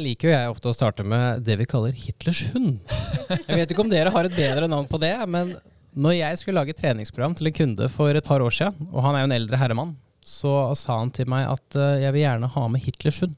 [0.00, 2.78] liker jo jeg ofte å starte med det vi kaller Hitlers hund.
[3.30, 5.56] Jeg vet ikke om dere har et bedre navn på det, men
[5.96, 9.04] når jeg skulle lage et treningsprogram til en kunde for et par år siden, og
[9.04, 9.94] han er jo en eldre herremann,
[10.26, 13.36] så sa han til meg at eh, jeg vil gjerne ha med Hitlers hund.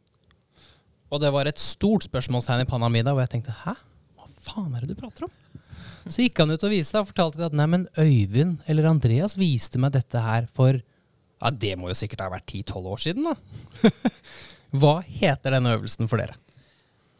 [1.09, 3.75] Og det var et stort spørsmålstegn i panna mi da, og jeg tenkte hæ?
[4.19, 5.35] Hva faen er det du prater om?
[6.09, 9.81] Så gikk han ut og viste og fortalte at nei, men Øyvind eller Andreas viste
[9.81, 10.81] meg dette her for
[11.39, 13.93] ja, det må jo sikkert ha vært 10-12 år siden, da.
[14.77, 16.37] Hva heter denne øvelsen for dere?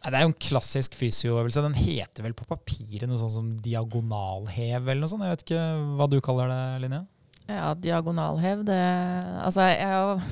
[0.09, 1.63] Det er jo en klassisk fysioøvelse.
[1.65, 5.25] Den heter vel på papiret noe sånt som diagonalhev eller noe sånt.
[5.27, 5.65] Jeg vet ikke
[5.99, 7.05] hva du kaller det, Linnea?
[7.49, 8.79] Ja, diagonalhev, det
[9.41, 10.23] Altså, jeg har,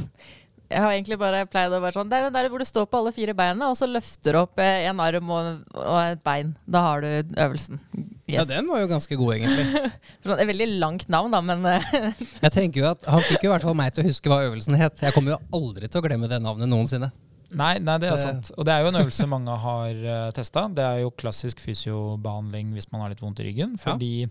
[0.67, 2.99] jeg har egentlig bare pleid å være sånn Det er der hvor du står på
[2.99, 6.55] alle fire beina, og så løfter opp eh, en arm og, og et bein.
[6.67, 7.79] Da har du øvelsen.
[8.27, 8.41] Yes.
[8.41, 9.93] Ja, den var jo ganske god, egentlig.
[10.27, 12.11] det et veldig langt navn, da, men eh,
[12.45, 14.41] Jeg tenker jo at Han fikk jo i hvert fall meg til å huske hva
[14.49, 14.99] øvelsen het.
[15.07, 17.12] Jeg kommer jo aldri til å glemme det navnet noensinne.
[17.57, 18.51] Nei, nei, det er sant.
[18.61, 20.67] Og det er jo en øvelse mange har uh, eh, testa.
[20.77, 23.77] Det er jo klassisk fysiobehandling hvis man har litt vondt i ryggen.
[23.81, 24.29] Fordi ja.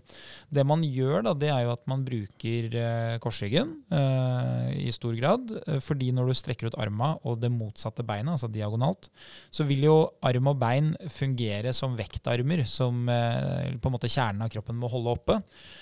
[0.58, 5.16] det man gjør, da, det er jo at man bruker uh, korsryggen uh, i stor
[5.18, 5.50] grad.
[5.66, 9.10] Uh, fordi når du strekker ut arma og det motsatte beinet, altså diagonalt,
[9.50, 14.50] så vil jo arm og bein fungere som vektarmer, som på en måte kjernen av
[14.52, 15.40] kroppen må holde oppe.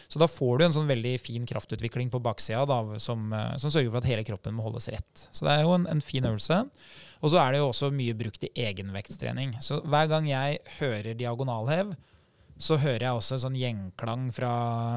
[0.08, 3.28] Så da får du en sånn veldig fin kraftutvikling på baksida da, som,
[3.60, 5.26] som, sørger for at hele kroppen må holdes rett.
[5.30, 6.62] Så det er jo en, en fin øvelse.
[7.22, 9.56] Og så er det jo også mye brukt i egenvektstrening.
[9.64, 11.94] Så hver gang jeg hører diagonalhev,
[12.58, 14.52] så hører jeg også en sånn gjengklang fra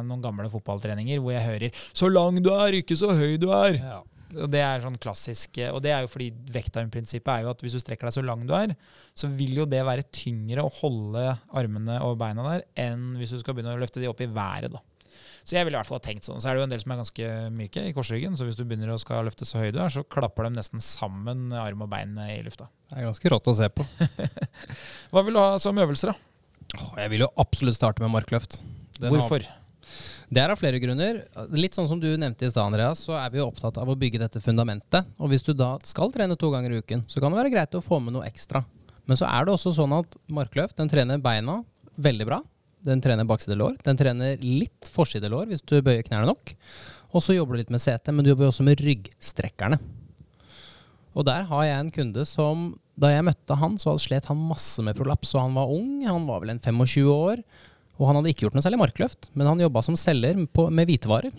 [0.06, 3.82] noen gamle fotballtreninger hvor jeg hører 'Så lang du er, ikke så høy du er'.
[3.82, 4.04] Ja.
[4.36, 7.78] Og det er sånn klassisk, og det er jo fordi vektarmprinsippet er jo at hvis
[7.78, 8.76] du strekker deg så lang du er,
[9.16, 13.40] så vil jo det være tyngre å holde armene og beina der enn hvis du
[13.40, 14.74] skal begynne å løfte de opp i været.
[14.76, 14.84] da.
[15.48, 16.42] Så jeg ville i hvert fall ha tenkt sånn.
[16.44, 18.66] Så er det jo en del som er ganske myke i korsryggen, så hvis du
[18.68, 21.92] begynner å skal løfte så høy du er, så klapper de nesten sammen arm og
[21.94, 22.68] bein i lufta.
[22.90, 23.86] Det er ganske rått å se på.
[25.14, 26.84] Hva vil du ha som øvelser, da?
[27.00, 28.60] Jeg vil jo absolutt starte med markløft.
[29.00, 29.46] Den Hvorfor?
[30.28, 31.22] Det er av flere grunner.
[31.56, 33.96] Litt sånn som du nevnte i stad, Andreas, så er vi jo opptatt av å
[33.96, 35.08] bygge dette fundamentet.
[35.24, 37.80] Og hvis du da skal trene to ganger i uken, så kan det være greit
[37.80, 38.66] å få med noe ekstra.
[39.08, 41.62] Men så er det også sånn at markløft den trener beina
[41.96, 42.42] veldig bra.
[42.86, 43.78] Den trener bakside lår.
[43.86, 46.54] Den trener litt forside lår hvis du bøyer knærne nok.
[47.16, 49.80] Og så jobber du litt med setet, men du jobber også med ryggstrekkerne.
[51.18, 54.82] Og der har jeg en kunde som Da jeg møtte han, så slet han masse
[54.82, 55.36] med prolaps.
[55.36, 57.44] Og han var ung, han var vel en 25 år.
[57.98, 61.34] Og han hadde ikke gjort noe særlig markløft, men han jobba som selger med hvitevarer.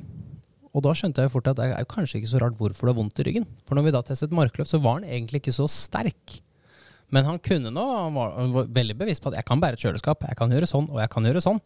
[0.70, 2.99] Og da skjønte jeg fort at det er kanskje ikke så rart hvorfor det har
[3.01, 3.47] vondt i ryggen.
[3.66, 6.39] For når vi da testet markløft, så var han egentlig ikke så sterk.
[7.15, 9.79] Men han kunne nå, han var, han var veldig bevisst på at jeg kan bære
[9.79, 11.61] et kjøleskap, jeg kan gjøre sånn, og jeg kan gjøre sånn.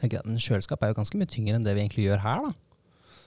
[0.00, 2.44] Tenker jeg, en kjøleskap er jo ganske mye tyngre enn det vi egentlig gjør her,
[2.48, 2.52] da.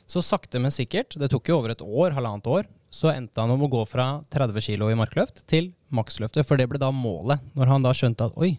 [0.08, 3.51] Så sakte, men sikkert, det tok jo over et år, halvannet år, så endte han
[3.51, 7.43] om å gå fra 30 kilo i markløft til maksløftet, for det ble da målet.
[7.58, 8.53] Når han da skjønte at oi,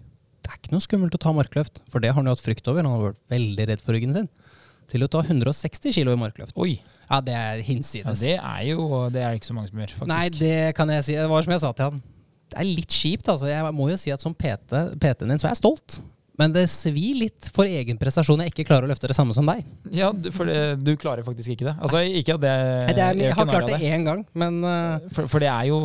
[0.44, 2.68] det er ikke noe skummelt å ta markløft, for det har han jo hatt frykt
[2.68, 4.28] over, han har vært veldig redd for ryggen sin,
[4.88, 6.56] til å ta 160 kilo i markløft.
[6.60, 6.78] Oi.
[7.08, 8.20] Ja, det er Ja, hinsides.
[8.20, 10.12] det er jo det er ikke så mange som gjør, faktisk.
[10.12, 11.16] Nei, det kan jeg si.
[11.16, 12.02] Det var som jeg sa til han.
[12.48, 13.48] Det er litt kjipt, altså.
[13.50, 16.00] Jeg må jo si at som PT, PT-en din, så er jeg stolt.
[16.38, 19.48] Men det svir litt for egen prestasjon jeg ikke klarer å løfte det samme som
[19.48, 19.64] deg.
[19.90, 21.74] Ja, du, for det, du klarer faktisk ikke det.
[21.82, 22.52] Altså, ikke at det,
[22.86, 25.66] Nei, det er, jeg har klart det én gang, men uh, For, for det er
[25.72, 25.80] jo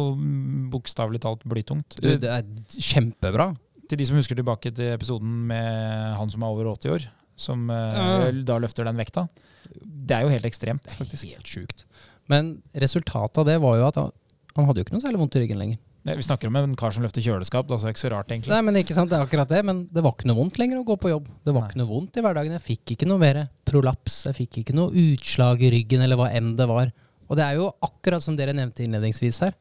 [0.74, 1.98] bokstavelig talt blytungt.
[1.98, 2.46] du, det er
[2.78, 3.50] kjempebra.
[3.90, 7.66] Til de som husker tilbake til episoden med han som er over 80 år, som
[7.74, 7.98] uh,
[8.30, 8.44] uh.
[8.46, 9.26] da løfter den vekta.
[9.74, 11.34] Det er jo helt ekstremt, faktisk.
[11.34, 11.88] Helt sjukt.
[12.30, 14.14] Men resultatet av det var jo at han,
[14.54, 15.82] han hadde jo ikke noe særlig vondt i ryggen lenger.
[16.04, 18.52] Vi snakker om en kar som løfter kjøleskap, det er ikke så rart, egentlig.
[18.52, 19.62] Nei, men ikke sant, det er akkurat det.
[19.64, 21.30] Men det var ikke noe vondt lenger å gå på jobb.
[21.48, 21.70] Det var Nei.
[21.72, 22.56] ikke noe vondt i hverdagen.
[22.58, 24.18] Jeg fikk ikke noe mer prolaps.
[24.28, 26.92] Jeg fikk ikke noe utslag i ryggen, eller hva enn det var.
[27.30, 29.56] Og det er jo akkurat som dere nevnte innledningsvis her.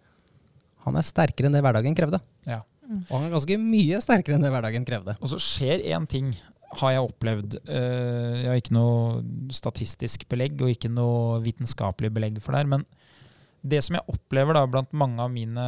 [0.82, 2.18] Han er sterkere enn det hverdagen krevde.
[2.48, 2.64] Ja.
[2.90, 5.14] Og han er ganske mye sterkere enn det hverdagen krevde.
[5.22, 6.32] Og så skjer én ting,
[6.80, 7.56] har jeg opplevd.
[7.68, 9.22] Eh, jeg har ikke noe
[9.54, 12.86] statistisk belegg og ikke noe vitenskapelig belegg for det her, men
[13.62, 15.66] det som jeg opplever da blant mange av mine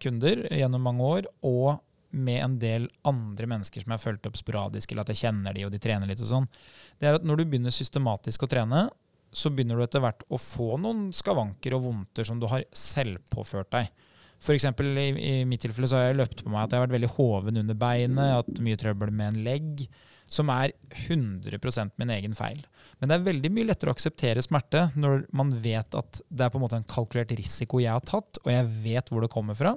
[0.00, 1.78] kunder gjennom mange år, og
[2.10, 5.56] med en del andre mennesker som jeg har fulgt opp sporadisk, eller at jeg kjenner
[5.56, 6.48] de og de trener litt og sånn,
[6.96, 8.86] det er at når du begynner systematisk å trene,
[9.28, 13.70] så begynner du etter hvert å få noen skavanker og vondter som du har selvpåført
[13.76, 13.90] deg.
[14.54, 16.96] Eksempel i, i mitt tilfelle så har jeg løpt på meg at jeg har vært
[16.96, 19.84] veldig hoven under beinet, hatt mye trøbbel med en legg,
[20.28, 20.74] som er
[21.08, 22.60] 100% min egen feil.
[22.98, 26.52] Men det er veldig mye lettere å akseptere smerte når man vet at det er
[26.52, 29.58] på en måte en kalkulert risiko jeg har tatt, og jeg vet hvor det kommer
[29.58, 29.74] fra.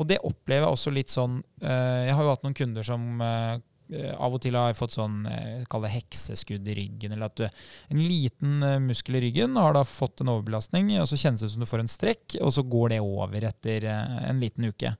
[0.00, 3.22] Og det opplever jeg også litt sånn eh, Jeg har jo hatt noen kunder som
[3.22, 3.60] eh,
[3.94, 7.62] av og til har fått sånn eh, kall hekseskudd i ryggen, eller at du,
[7.92, 11.56] en liten muskel i ryggen har da fått en overbelastning, og så kjennes det ut
[11.58, 14.94] som du får en strekk, og så går det over etter en liten uke.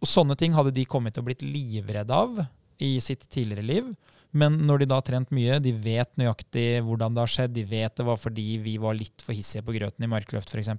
[0.00, 2.40] Og sånne ting hadde de kommet til å blitt livredde av
[2.82, 3.92] i sitt tidligere liv.
[4.36, 7.64] Men når de da har trent mye, de vet nøyaktig hvordan det har skjedd, de
[7.68, 10.74] vet det var fordi vi var litt for hissige på grøten i markløft f.eks.,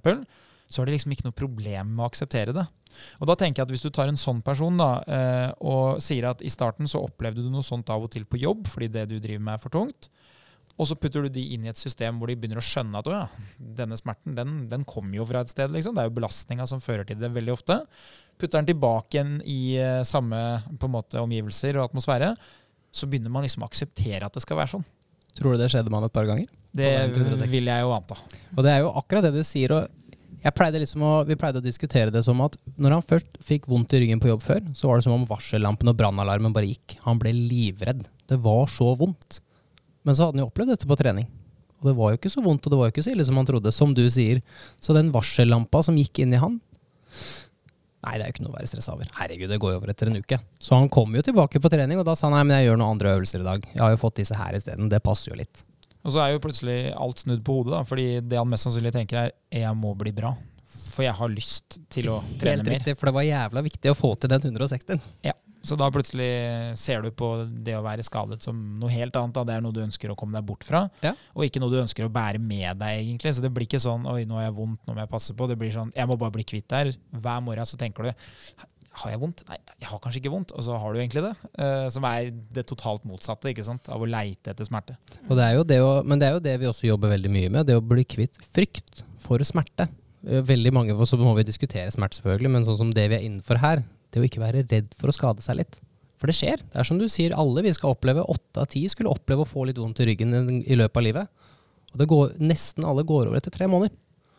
[0.68, 2.66] så har de liksom ikke noe problem med å akseptere det.
[3.22, 6.28] Og da tenker jeg at Hvis du tar en sånn person da, eh, og sier
[6.28, 9.06] at i starten så opplevde du noe sånt av og til på jobb fordi det
[9.08, 10.10] du driver med er for tungt,
[10.78, 13.08] og så putter du de inn i et system hvor de begynner å skjønne at
[13.10, 13.24] å ja,
[13.80, 15.72] denne smerten den, den kommer jo fra et sted.
[15.74, 15.96] liksom.
[15.96, 17.80] Det er jo belastninga som fører til det veldig ofte.
[18.38, 22.32] Putter den tilbake igjen i eh, samme måte, omgivelser og atmosfære,
[22.94, 24.86] så begynner man liksom å akseptere at det skal være sånn.
[25.38, 26.48] Tror du det skjedde med han et par ganger?
[26.74, 27.50] Det Og det 160.
[27.52, 28.18] vil jeg jo anta.
[28.56, 29.74] Og det er jo akkurat det du sier.
[29.74, 29.88] og
[30.38, 33.66] jeg pleide liksom å, Vi pleide å diskutere det som at når han først fikk
[33.70, 36.70] vondt i ryggen på jobb før, så var det som om varsellampen og brannalarmen bare
[36.70, 36.98] gikk.
[37.06, 38.06] Han ble livredd.
[38.30, 39.40] Det var så vondt.
[40.06, 41.26] Men så hadde han jo opplevd dette på trening.
[41.78, 43.38] Og det var jo ikke så vondt, og det var jo ikke så ille som
[43.38, 44.40] han trodde, som du sier.
[44.82, 46.58] Så den varsellampa som gikk inn i han
[48.06, 49.08] Nei, det er jo ikke noe å være stressa over.
[49.18, 50.38] Herregud, det går jo over etter en uke.
[50.62, 52.78] Så han kom jo tilbake på trening, og da sa han nei, men jeg gjør
[52.78, 53.66] noen andre øvelser i dag.
[53.72, 54.90] Jeg har jo fått disse her isteden.
[54.92, 55.64] Det passer jo litt.
[56.06, 58.94] Og så er jo plutselig alt snudd på hodet, da, fordi det han mest sannsynlig
[58.94, 59.34] tenker er
[59.64, 60.30] jeg må bli bra.
[60.78, 62.52] For jeg har lyst til å trene mer.
[62.52, 62.74] Helt mer.
[62.76, 65.02] riktig, for det var jævla viktig å få til den 160.
[65.68, 66.28] Så da plutselig
[66.80, 67.28] ser du på
[67.64, 69.34] det å være skadet som noe helt annet.
[69.36, 69.44] Da.
[69.44, 71.12] Det er noe du ønsker å komme deg bort fra, Ja.
[71.36, 73.04] og ikke noe du ønsker å bære med deg.
[73.04, 73.34] egentlig.
[73.36, 75.48] Så det blir ikke sånn 'oi, nå har jeg vondt, nå må jeg passe på'.
[75.48, 76.96] Det blir sånn 'jeg må bare bli kvitt det her'.
[77.20, 78.12] Hver morgen så tenker du
[78.98, 79.44] 'har jeg vondt'?
[79.48, 80.52] Nei, jeg har kanskje ikke vondt.
[80.56, 81.36] Og så har du egentlig det.
[81.58, 83.88] Eh, som er det totalt motsatte ikke sant?
[83.88, 84.96] av å leite etter smerte.
[85.28, 87.30] Og det er jo det å, men det er jo det vi også jobber veldig
[87.30, 89.88] mye med, det å bli kvitt frykt for smerte.
[90.26, 93.08] Eh, Veldig mange av oss så må vi diskutere smerte, selvfølgelig, men sånn som det
[93.08, 95.78] vi er innenfor her, det å ikke være redd for å skade seg litt.
[96.18, 96.62] For det skjer.
[96.72, 99.48] Det er som du sier, alle vi skal oppleve, åtte av ti skulle oppleve å
[99.48, 100.34] få litt vondt i ryggen
[100.64, 101.46] i løpet av livet.
[101.94, 103.94] Og det går, nesten alle går over etter tre måneder.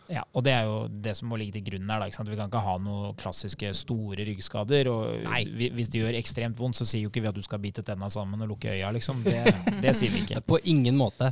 [0.09, 2.01] Ja, og det er jo det som må ligge til grunn her.
[2.01, 2.23] Da?
[2.25, 4.89] Vi kan ikke ha noen klassiske store ryggskader.
[4.89, 5.43] Og Nei.
[5.77, 8.09] hvis det gjør ekstremt vondt, så sier jo ikke vi at du skal bite tenna
[8.09, 9.21] sammen og lukke øya, liksom.
[9.25, 9.37] Det,
[9.83, 10.41] det sier vi ikke.
[10.49, 11.29] På ingen måte.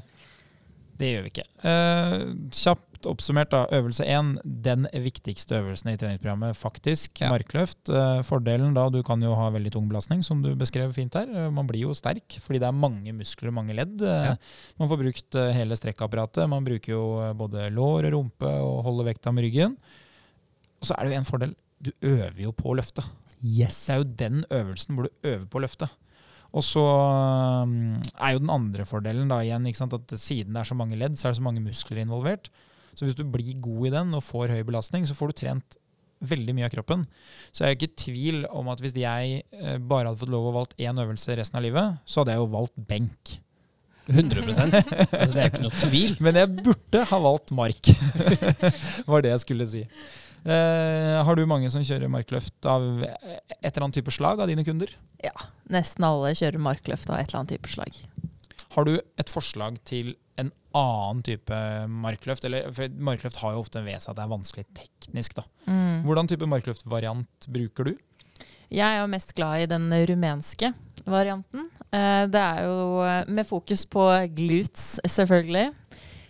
[0.97, 1.43] Det gjør vi ikke.
[1.69, 2.13] Eh,
[2.57, 3.59] kjapt oppsummert, da.
[3.77, 7.21] Øvelse én, den viktigste øvelsen i treningsprogrammet, faktisk.
[7.21, 7.29] Ja.
[7.29, 7.91] Markløft.
[7.93, 11.29] Eh, fordelen da, du kan jo ha veldig tung belastning, som du beskrev fint her.
[11.29, 14.01] Eh, man blir jo sterk, fordi det er mange muskler og mange ledd.
[14.01, 14.33] Eh, Ja.
[14.81, 16.49] Man får brukt eh, hele strekkapparatet.
[16.49, 17.03] Man bruker jo
[17.37, 19.77] både lår og rumpe og holder vekta med ryggen.
[20.81, 21.55] Og så er det jo en fordel.
[21.81, 23.05] Du øver jo på å løfte.
[23.45, 23.85] Yes.
[23.85, 25.89] Det er jo den øvelsen hvor du øver på å løfte.
[26.55, 30.63] Og så um, er jo den andre fordelen da igjen, ikke sant, at siden det
[30.63, 32.51] er så mange ledd, så er det så mange muskler involvert.
[32.97, 35.77] Så hvis du blir god i den og får høy belastning, så får du trent
[36.25, 37.03] veldig mye av kroppen.
[37.51, 40.49] Så jeg er ikke i tvil om at hvis jeg eh, bare hadde fått lov
[40.49, 43.35] å valgt én øvelse resten av livet, så hadde jeg jo valgt benk.
[44.07, 46.15] 100% altså, Det er ikke noe tvil.
[46.25, 47.91] Men jeg burde ha valgt mark.
[49.11, 49.83] var det jeg skulle si.
[50.45, 54.63] Eh, har du mange som kjører markløft av et eller annet type slag av dine
[54.67, 54.91] kunder?
[55.23, 55.33] Ja,
[55.73, 57.97] nesten alle kjører markløft av et eller annet type slag.
[58.75, 61.57] Har du et forslag til en annen type
[61.89, 62.45] markløft?
[62.45, 65.39] Eller, for markløft har jo ofte ved seg at det er vanskelig teknisk.
[65.65, 66.03] Mm.
[66.05, 67.95] Hvordan type markløftvariant bruker du?
[68.67, 70.73] Jeg er jo mest glad i den rumenske
[71.07, 71.69] varianten.
[71.89, 74.03] Eh, Det er jo eh, med fokus på
[74.35, 75.71] glutes, selvfølgelig.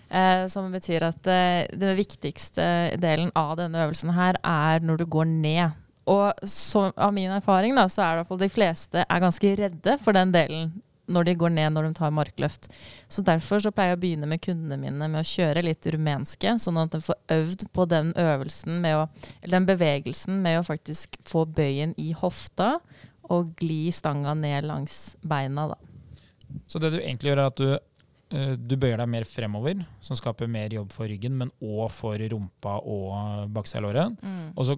[0.10, 5.06] Eh, Som betyr at eh, den viktigste delen av denne øvelsen her er når du
[5.06, 5.78] går ned.
[6.08, 9.24] Og som, av min erfaring da, så er det i hvert fall de fleste er
[9.24, 10.70] ganske redde for den delen
[11.08, 12.68] når de går ned når de tar markløft.
[13.08, 16.58] Så derfor så pleier jeg å begynne med kundene mine med å kjøre litt rumenske,
[16.60, 19.04] sånn at de får øvd på den øvelsen med å
[19.42, 22.78] eller den bevegelsen med å faktisk få bøyen i hofta
[23.32, 25.70] og gli stanga ned langs beina.
[25.72, 25.80] Da.
[26.68, 27.72] Så det du egentlig gjør, er at du,
[28.30, 32.74] du bøyer deg mer fremover, som skaper mer jobb for ryggen, men òg for rumpa
[32.84, 34.18] og bakselåret.
[34.58, 34.76] Og så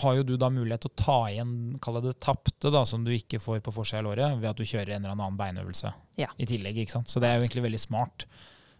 [0.00, 3.10] har jo du da mulighet til å ta igjen kall det tapte, da, som du
[3.12, 4.02] ikke får på forsida
[4.36, 6.28] ved at du kjører en eller annen beinøvelse Ja.
[6.38, 6.76] i tillegg.
[6.76, 7.08] ikke sant?
[7.08, 8.26] Så det er jo egentlig veldig smart.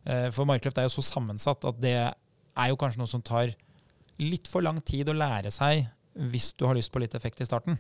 [0.04, 3.54] Eh, For markløft er jo så sammensatt at det er jo kanskje noe som tar
[4.18, 7.44] litt for lang tid å lære seg hvis du har lyst på litt effekt i
[7.44, 7.78] starten.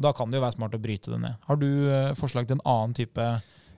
[0.00, 1.36] Da kan det jo være smart å bryte det ned.
[1.46, 3.26] Har du eh, forslag til en annen type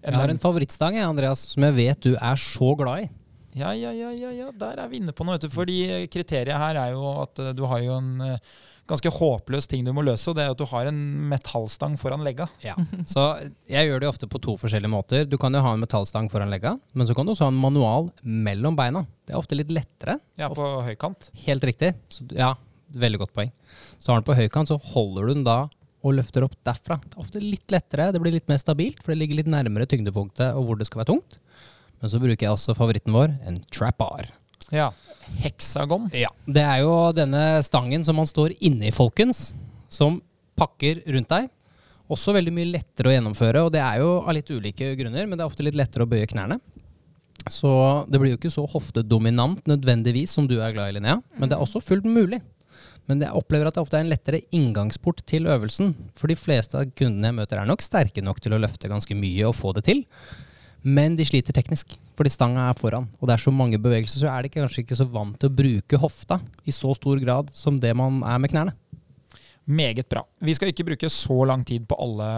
[0.06, 3.10] Jeg har en favorittstang, Andreas, som jeg vet du er så glad i.
[3.56, 5.38] Ja, ja, ja, ja, ja, der er vi inne på noe.
[5.38, 5.52] vet du.
[5.54, 9.86] Fordi kriteriet her er jo at eh, du har jo en eh, ganske håpløs ting
[9.86, 10.98] du må løse, og det er at du har en
[11.32, 12.46] metallstang foran legga.
[12.62, 12.76] Ja.
[13.08, 13.24] Så
[13.70, 15.24] jeg gjør det ofte på to forskjellige måter.
[15.26, 17.62] Du kan jo ha en metallstang foran legga, men så kan du også ha en
[17.64, 19.06] manual mellom beina.
[19.26, 20.20] Det er ofte litt lettere.
[20.38, 21.32] Ja, på høykant.
[21.46, 21.94] Helt riktig.
[22.12, 22.52] Så, ja,
[22.94, 23.50] veldig godt poeng.
[23.96, 25.62] Så har du den på høykant, så holder du den da
[26.06, 26.98] og løfter opp derfra.
[27.02, 29.88] Det er ofte litt lettere, det blir litt mer stabilt, for det ligger litt nærmere
[29.90, 31.40] tyngdepunktet og hvor det skal være tungt.
[32.02, 34.30] Men så bruker jeg også favoritten vår, en trap-bar.
[34.74, 34.90] Ja.
[35.42, 36.10] Heksagon.
[36.14, 36.30] Ja.
[36.46, 39.50] Det er jo denne stangen som man står inni, folkens,
[39.90, 40.20] som
[40.58, 41.50] pakker rundt deg.
[42.12, 45.34] Også veldig mye lettere å gjennomføre, og det er jo av litt ulike grunner, men
[45.34, 46.60] det er ofte litt lettere å bøye knærne.
[47.50, 47.70] Så
[48.10, 51.58] det blir jo ikke så hoftedominant nødvendigvis som du er glad i, Linnea, men det
[51.58, 52.40] er også fullt mulig.
[53.06, 55.94] Men jeg opplever at det ofte er en lettere inngangsport til øvelsen.
[56.18, 59.16] For de fleste av kundene jeg møter er nok sterke nok til å løfte ganske
[59.18, 60.02] mye og få det til.
[60.86, 63.08] Men de sliter teknisk, fordi stanga er foran.
[63.18, 65.56] Og det er så mange bevegelser, så er de kanskje ikke så vant til å
[65.62, 68.76] bruke hofta i så stor grad som det man er med knærne.
[69.66, 70.22] Meget bra.
[70.38, 72.28] Vi skal ikke bruke så lang tid på alle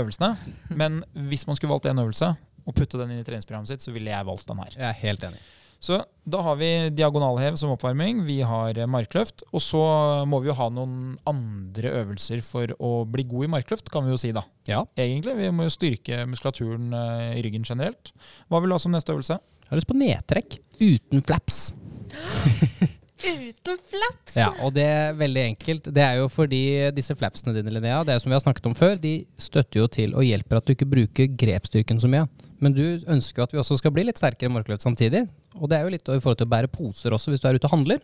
[0.00, 0.36] øvelsene,
[0.80, 2.32] men hvis man skulle valgt en øvelse
[2.68, 4.74] og putte den inn i treningsprogrammet sitt, så ville jeg valgt den her.
[4.76, 5.44] Jeg er helt enig.
[5.78, 9.82] Så da har vi diagonalhev som oppvarming, vi har markløft, og så
[10.28, 14.12] må vi jo ha noen andre øvelser for å bli god i markløft, kan vi
[14.12, 14.42] jo si da.
[14.68, 14.82] Ja.
[14.98, 18.12] Egentlig, vi må jo styrke muskulaturen eh, i ryggen generelt.
[18.50, 19.38] Hva vil du ha som neste øvelse?
[19.38, 21.60] Jeg har lyst på nedtrekk uten flaps.
[23.18, 24.36] Uten flaps!
[24.38, 25.88] Ja, og det er veldig enkelt.
[25.94, 26.62] Det er jo fordi
[26.94, 29.88] disse flapsene dine, Linnea, det er som vi har snakket om før, de støtter jo
[29.90, 32.26] til og hjelper at du ikke bruker grepsstyrken så mye.
[32.62, 35.24] Men du ønsker jo at vi også skal bli litt sterkere i markløft samtidig.
[35.58, 37.58] Og det er jo litt i forhold til å bære poser også, hvis du er
[37.58, 38.02] ute og handler.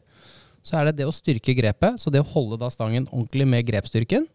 [0.64, 3.66] Så er det det å styrke grepet, så det å holde da stangen ordentlig med
[3.68, 4.26] grepsstyrken,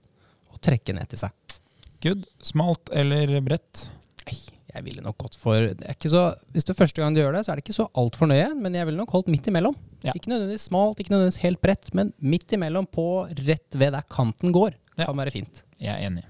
[0.54, 1.60] og trekke ned til seg.
[2.04, 2.28] Good.
[2.46, 3.88] Smalt eller bredt?
[4.28, 4.38] Nei,
[4.80, 5.70] jeg ville nok gått for
[6.10, 6.24] så,
[6.56, 8.50] Hvis det er første gang du gjør det, så er det ikke så altfor nøye,
[8.58, 9.78] men jeg ville nok holdt midt imellom.
[10.06, 10.16] Ja.
[10.16, 13.08] Ikke nødvendigvis smalt, ikke nødvendigvis helt bredt, men midt imellom på
[13.44, 14.76] rett ved der kanten går.
[14.96, 15.06] Ja.
[15.06, 15.64] Kan være fint.
[15.80, 16.26] Jeg er enig.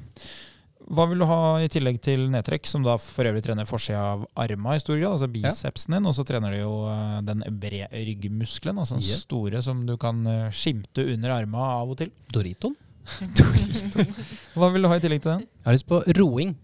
[0.89, 4.23] Hva vil du ha i tillegg til nedtrekk, som da for øvrig trener forsida av
[4.41, 7.89] arma i stor grad, altså bicepsen din, og så trener du jo eh, den brede
[7.93, 9.19] ryggmuskelen, altså den yeah.
[9.21, 12.09] store som du kan eh, skimte under arma av og til.
[12.33, 12.73] Doritoen.
[14.57, 15.45] Hva vil du ha i tillegg til den?
[15.45, 16.57] Jeg har lyst på roing.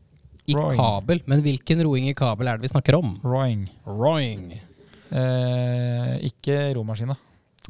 [0.48, 0.78] I Roing.
[0.78, 1.22] kabel.
[1.26, 3.16] Men hvilken roing i kabel er det vi snakker om?
[3.26, 3.64] Roing.
[3.86, 4.52] Roing.
[5.16, 7.16] Eh, ikke romaskina.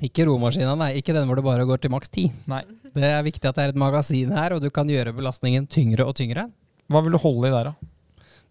[0.03, 0.91] Ikke romaskina, nei.
[0.99, 2.25] Ikke den hvor det bare går til maks 10.
[2.51, 2.61] Nei.
[2.95, 6.07] Det er viktig at det er et magasin her, og du kan gjøre belastningen tyngre
[6.07, 6.49] og tyngre.
[6.91, 7.91] Hva vil du holde i der, da?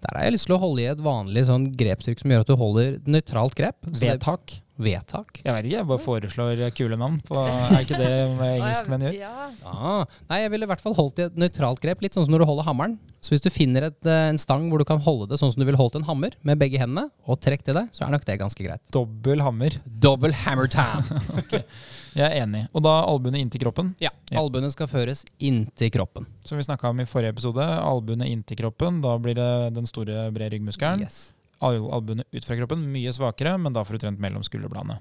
[0.05, 2.51] Der har jeg lyst til å holde i et vanlig sånn grepstrykk som gjør at
[2.51, 3.77] du holder nøytralt grep.
[3.89, 4.61] Så det- Vedtak?
[4.75, 5.39] Vedtak.
[5.45, 7.20] Jeg vet ikke, jeg bare foreslår kule navn.
[7.22, 7.39] På,
[7.70, 8.09] er ikke det
[8.49, 9.18] engelskmenn gjør?
[9.20, 9.49] Ja.
[9.70, 12.35] Ah, nei, jeg ville i hvert fall holdt i et nøytralt grep, litt sånn som
[12.35, 12.97] når du holder hammeren.
[13.25, 15.62] Så hvis du finner et, eh, en stang hvor du kan holde det sånn som
[15.62, 18.27] du ville holdt en hammer, med begge hendene, og trekk til det, så er nok
[18.29, 18.83] det ganske greit.
[18.93, 19.79] Dobbel hammer.
[19.87, 21.22] Dobbel hammer time.
[22.18, 22.64] Jeg er enig.
[22.75, 23.95] Og da albuene inntil kroppen.
[24.03, 24.43] ja, Ja.
[24.43, 26.27] albuene skal føres inntil kroppen.
[26.45, 29.01] Som vi snakka om i forrige episode, albuene inntil kroppen.
[29.03, 31.03] Da blir det den store, brede ryggmuskelen.
[31.07, 31.33] Yes.
[31.64, 34.98] Al- Albuene ut fra kroppen, mye svakere, men da får du trent mellom skulderbladene.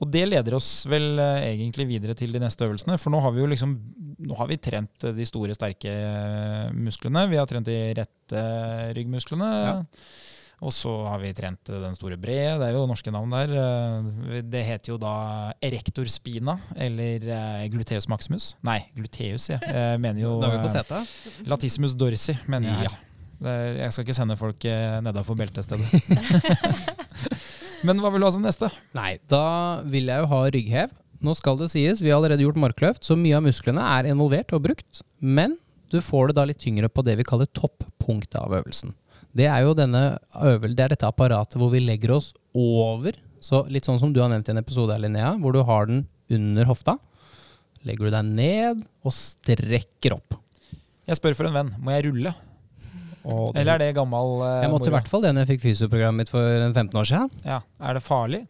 [0.00, 3.34] Og det leder oss vel eh, egentlig videre til de neste øvelsene, for nå har
[3.36, 3.76] vi jo liksom
[4.18, 7.22] Nå har vi trent eh, de store, sterke eh, musklene.
[7.30, 8.42] Vi har trent de rette
[8.98, 9.50] ryggmusklene.
[9.68, 9.76] Ja.
[10.58, 13.52] Og så har vi trent den store brede, det er jo norske navn der.
[14.42, 15.12] Det heter jo da
[15.62, 17.22] erector spina, eller
[17.70, 18.48] gluteus maximus.
[18.66, 19.60] Nei, gluteus, ja.
[19.62, 20.32] Jeg mener jo.
[21.46, 22.90] Latissimus dorsi, mener jeg.
[22.90, 23.07] Ja.
[23.38, 25.86] Jeg skal ikke sende folk eh, nedafor beltestedet.
[27.86, 28.70] Men hva vil du ha som neste?
[28.98, 30.94] Nei, da vil jeg jo ha rygghev.
[31.22, 34.54] Nå skal det sies, vi har allerede gjort markløft, så mye av musklene er involvert
[34.54, 35.02] og brukt.
[35.18, 35.56] Men
[35.90, 38.94] du får det da litt tyngre på det vi kaller toppunktet av øvelsen.
[39.34, 40.02] Det er jo denne
[40.34, 43.18] øvel, det er dette apparatet hvor vi legger oss over.
[43.42, 46.06] Så litt sånn som du har nevnt i en episode, Linnea, hvor du har den
[46.34, 46.96] under hofta.
[47.86, 50.38] Legger du deg ned og strekker opp.
[51.08, 51.74] Jeg spør for en venn.
[51.80, 52.34] Må jeg rulle?
[53.24, 55.58] Og det- Eller er det gammel uh, jeg måtte i hvert fall det når jeg
[55.58, 57.30] fikk fysioprogrammet mitt for 15 år siden.
[57.44, 57.60] Ja.
[57.80, 58.46] Er det farlig?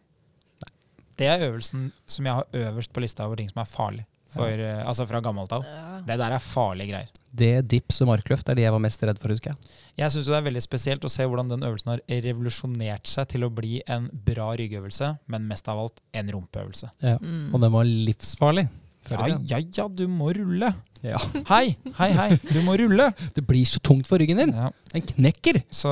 [1.19, 4.05] Det er øvelsen som jeg har øverst på lista over ting som er farlig.
[4.29, 5.63] For, eh, altså fra gammelt av.
[5.65, 6.01] Ja.
[6.05, 7.07] Det der er farlige greier.
[7.33, 9.57] Det, dips og markløft er de jeg var mest redd for, husker jeg.
[9.97, 13.41] Jeg syns det er veldig spesielt å se hvordan den øvelsen har revolusjonert seg til
[13.47, 16.91] å bli en bra ryggøvelse, men mest av alt en rumpeøvelse.
[17.01, 17.49] Mm.
[17.53, 18.67] Og den var livsfarlig.
[19.09, 20.73] Ja, ja, ja, du må rulle!
[21.01, 21.19] Ja.
[21.47, 23.09] Hei, hei, hei, du må rulle!
[23.35, 24.51] Det blir så tungt for ryggen din.
[24.55, 24.69] Ja.
[24.91, 25.61] Den knekker.
[25.71, 25.91] Så,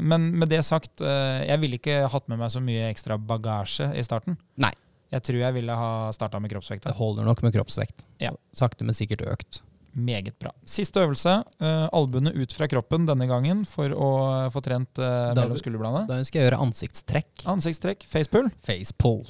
[0.00, 3.90] men med det sagt, eh, jeg ville ikke hatt med meg så mye ekstra bagasje
[3.92, 4.38] i starten.
[4.62, 4.72] Nei.
[5.10, 6.86] Jeg tror jeg ville ha starta med kroppsvekt.
[6.86, 8.06] Det holder nok med kroppsvekt.
[8.22, 8.30] Ja.
[8.56, 9.60] Sakte, men sikkert økt.
[9.92, 10.52] Meget bra.
[10.70, 11.40] Siste øvelse.
[11.58, 14.10] Uh, albuene ut fra kroppen denne gangen for å
[14.54, 16.06] få trent uh, mellom skulderbladene.
[16.06, 17.32] Da ønsker jeg å gjøre ansiktstrekk.
[17.50, 18.52] Ansiktstrekk, facepull.
[18.66, 19.24] Facepull.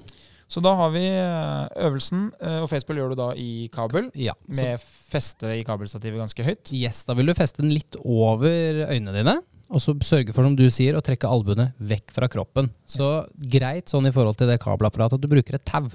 [0.50, 4.34] Så da har vi eh, øvelsen, eh, og facepull gjør du da i kabel, Ja.
[4.50, 6.72] Med feste i kabelstativet ganske høyt.
[6.74, 9.36] yes, da vil du feste den litt over øynene dine.
[9.70, 12.72] Og så sørge for, som du sier, å trekke albuene vekk fra kroppen.
[12.90, 15.86] Så greit sånn i forhold til det kabelapparatet at du bruker et tau.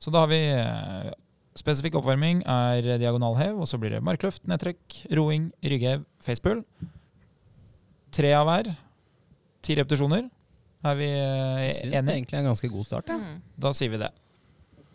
[0.00, 1.08] Så da har vi eh,
[1.56, 6.60] spesifikk oppvarming er diagonalhev, og så blir det markløft, nedtrekk, roing, rygghev, facepull.
[8.12, 8.68] Tre av hver.
[9.64, 10.28] Ti repetisjoner.
[10.80, 11.62] Er vi enige?
[11.66, 13.12] Jeg syns det egentlig er en ganske god start.
[13.12, 13.20] Ja.
[13.20, 13.38] Mm.
[13.66, 14.10] Da sier vi det.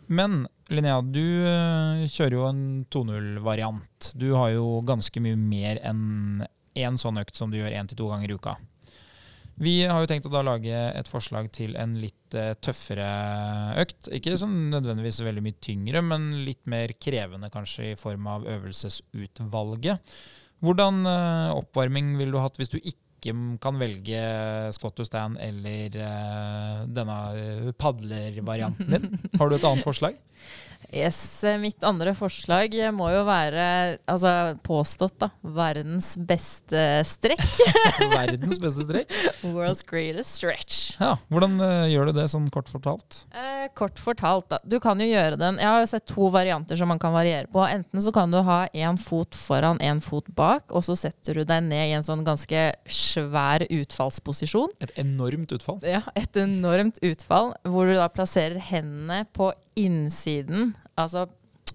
[0.06, 4.12] Men Linnea, du eh, kjører jo en 2.0-variant.
[4.18, 7.98] Du har jo ganske mye mer enn én sånn økt som du gjør én til
[7.98, 8.56] to ganger i uka.
[9.56, 13.06] Vi har jo tenkt å da lage et forslag til en litt eh, tøffere
[13.80, 14.10] økt.
[14.12, 20.18] Ikke sånn nødvendigvis veldig mye tyngre, men litt mer krevende kanskje i form av øvelsesutvalget.
[20.64, 23.05] Hvordan eh, oppvarming ville du hatt hvis du ikke
[23.62, 24.22] kan velge
[24.76, 29.18] Scott to stand eller eh, denne eh, padlervarianten din?
[29.38, 30.18] Har du et annet forslag?
[30.92, 33.64] Yes, eh, mitt andre forslag må jo være
[34.06, 34.30] altså,
[34.66, 37.42] påstått da, verdens beste strekk.
[38.12, 39.16] Verdens beste strekk.
[39.56, 40.94] World's greatest stretch.
[41.00, 43.24] Ja, Hvordan uh, gjør du det, sånn kort fortalt?
[43.34, 44.60] Eh, kort fortalt, da.
[44.62, 47.50] Du kan jo gjøre den Jeg har jo sett to varianter som man kan variere
[47.50, 47.64] på.
[47.66, 51.46] Enten så kan du ha én fot foran, én fot bak, og så setter du
[51.48, 52.68] deg ned i en sånn ganske
[53.16, 54.74] svær utfallsposisjon.
[54.84, 55.80] Et enormt utfall.
[55.86, 60.74] Ja, et enormt utfall, hvor du da plasserer hendene på innsiden.
[60.98, 61.26] Altså,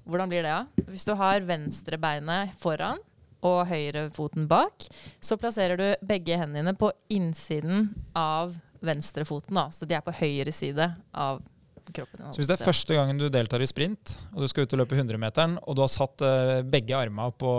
[0.05, 0.85] hvordan blir det da?
[0.91, 3.01] Hvis du har venstre beinet foran
[3.45, 4.85] og høyre foten bak,
[5.21, 8.53] så plasserer du begge hendene på innsiden av
[8.85, 9.57] venstre foten.
[9.57, 9.69] Da.
[9.73, 11.41] Så de er på høyre side av
[11.95, 12.23] kroppen.
[12.31, 14.81] Så Hvis det er første gangen du deltar i sprint, og du skal ut og
[14.83, 17.51] løpe 100-meteren, og du har satt eh, begge armene på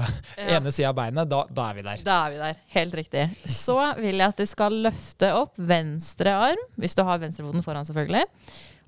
[0.40, 0.56] Ja.
[0.58, 2.02] ene sida av beinet, da, da er vi der.
[2.06, 2.60] Da er vi der.
[2.78, 3.28] Helt riktig.
[3.50, 7.86] Så vil jeg at du skal løfte opp venstre arm, hvis du har venstrefoten foran,
[7.88, 8.26] selvfølgelig.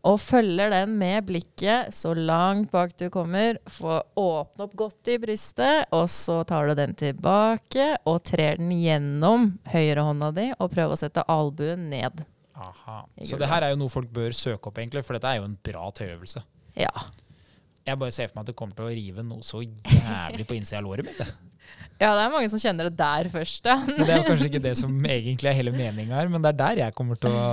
[0.03, 3.61] Og følger den med blikket så langt bak du kommer.
[3.71, 8.73] Få åpne opp godt i brystet, og så tar du den tilbake og trer den
[8.75, 12.25] gjennom høyrehånda di og prøver å sette albuen ned.
[12.53, 12.99] Aha.
[13.25, 15.49] Så det her er jo noe folk bør søke opp, egentlig, for dette er jo
[15.49, 16.43] en bra tøyøvelse.
[16.79, 16.93] Ja.
[17.87, 20.57] Jeg bare ser for meg at det kommer til å rive noe så jævlig på
[20.59, 21.21] innsida av låret mitt.
[22.03, 23.79] ja, det er mange som kjenner det der først, ja.
[23.89, 26.85] Det er kanskje ikke det som egentlig er hele meninga her, men det er der
[26.87, 27.47] jeg kommer til å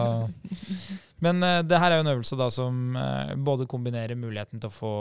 [1.24, 4.72] Men uh, det her er jo en øvelse da som uh, både kombinerer muligheten til
[4.72, 4.92] å få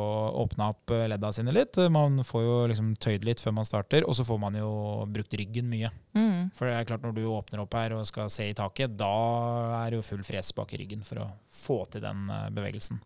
[0.42, 1.78] åpna opp eh, ledda sine litt.
[1.94, 4.70] Man får jo liksom tøyd litt før man starter, og så får man jo
[5.10, 5.90] brukt ryggen mye.
[6.18, 6.50] Mm.
[6.58, 9.12] For det er klart når du åpner opp her og skal se i taket, da
[9.82, 13.00] er det jo full fres bak i ryggen for å få til den bevegelsen.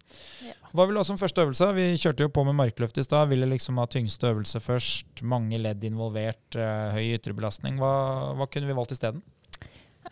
[0.45, 0.57] Ja.
[0.73, 1.69] Hva vil du ha som første øvelse?
[1.77, 3.31] Vi kjørte jo på med markløft i stad.
[3.33, 5.25] Ville liksom ha tyngste øvelse først.
[5.25, 6.57] Mange ledd involvert,
[6.97, 7.81] høy ytre belastning.
[7.81, 7.93] Hva,
[8.39, 9.25] hva kunne vi valgt isteden?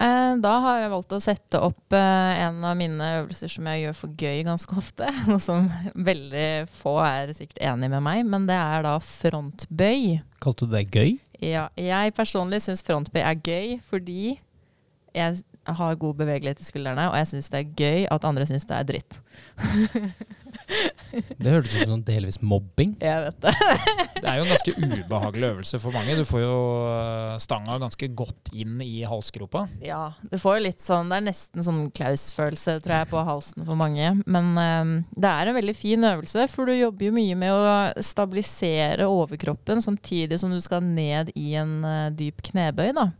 [0.00, 3.82] Eh, Da har jeg valgt å sette opp eh, en av mine øvelser som jeg
[3.84, 5.08] gjør for gøy ganske ofte.
[5.28, 6.46] Noe som veldig
[6.80, 10.20] få er sikkert enig med meg, men det er da frontbøy.
[10.40, 11.18] Kalte du det gøy?
[11.40, 14.38] Ja, jeg personlig syns frontbøy er gøy fordi
[15.16, 15.40] jeg
[15.78, 18.76] har god bevegelighet i skuldrene, og jeg syns det er gøy at andre syns det
[18.78, 19.20] er dritt.
[21.40, 22.94] Det hørtes ut som noen delvis mobbing.
[23.02, 23.52] Jeg vet det.
[24.20, 26.16] Det er jo en ganske ubehagelig øvelse for mange.
[26.18, 26.56] Du får jo
[26.90, 29.64] eh, stanga ganske godt inn i halsgropa.
[29.84, 33.66] Ja, du får jo litt sånn Det er nesten sånn Klaus-følelse, tror jeg, på halsen
[33.66, 34.12] for mange.
[34.26, 38.04] Men um, det er en veldig fin øvelse, for du jobber jo mye med å
[38.04, 43.10] stabilisere overkroppen samtidig som du skal ned i en uh, dyp knebøy, da.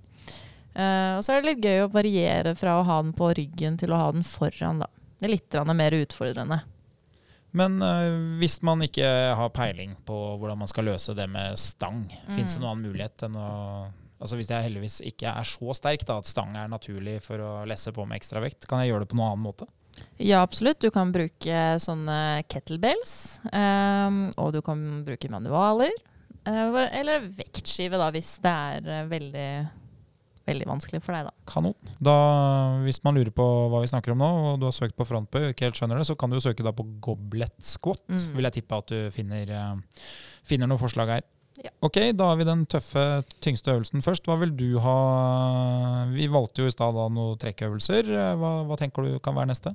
[0.75, 3.79] Eh, og så er det litt gøy å variere fra å ha den på ryggen
[3.81, 4.91] til å ha den foran, da.
[5.21, 6.63] Det er litt mer utfordrende.
[7.51, 9.07] Men uh, hvis man ikke
[9.37, 12.37] har peiling på hvordan man skal løse det med stang, Mm.
[12.37, 13.49] fins det noen annen mulighet enn å
[14.21, 17.53] Altså Hvis jeg heldigvis ikke er så sterk da, at stang er naturlig for å
[17.65, 19.69] lesse på med ekstra vekt, kan jeg gjøre det på noen annen måte?
[20.21, 20.77] Ja, absolutt.
[20.85, 23.41] Du kan bruke sånne kettlebells.
[23.49, 25.97] Um, og du kan bruke manualer.
[26.45, 29.49] Uh, eller vektskive, da, hvis det er veldig,
[30.51, 31.49] veldig vanskelig for deg, da.
[31.51, 31.77] Kanon.
[31.99, 32.17] Da,
[32.85, 35.43] hvis man lurer på hva vi snakker om nå, og du har søkt på frontbøy
[35.47, 38.05] og ikke helt skjønner det, så kan du jo søke da på goblet squat.
[38.11, 38.25] Mm.
[38.37, 40.09] Vil jeg tippe at du finner, eh,
[40.47, 41.27] finner noen forslag her.
[41.61, 41.73] Ja.
[41.85, 43.03] Ok, da har vi den tøffe,
[43.45, 44.25] tyngste øvelsen først.
[44.25, 48.09] Hva vil du ha Vi valgte jo i stad noen trekkøvelser.
[48.41, 49.75] Hva, hva tenker du kan være neste?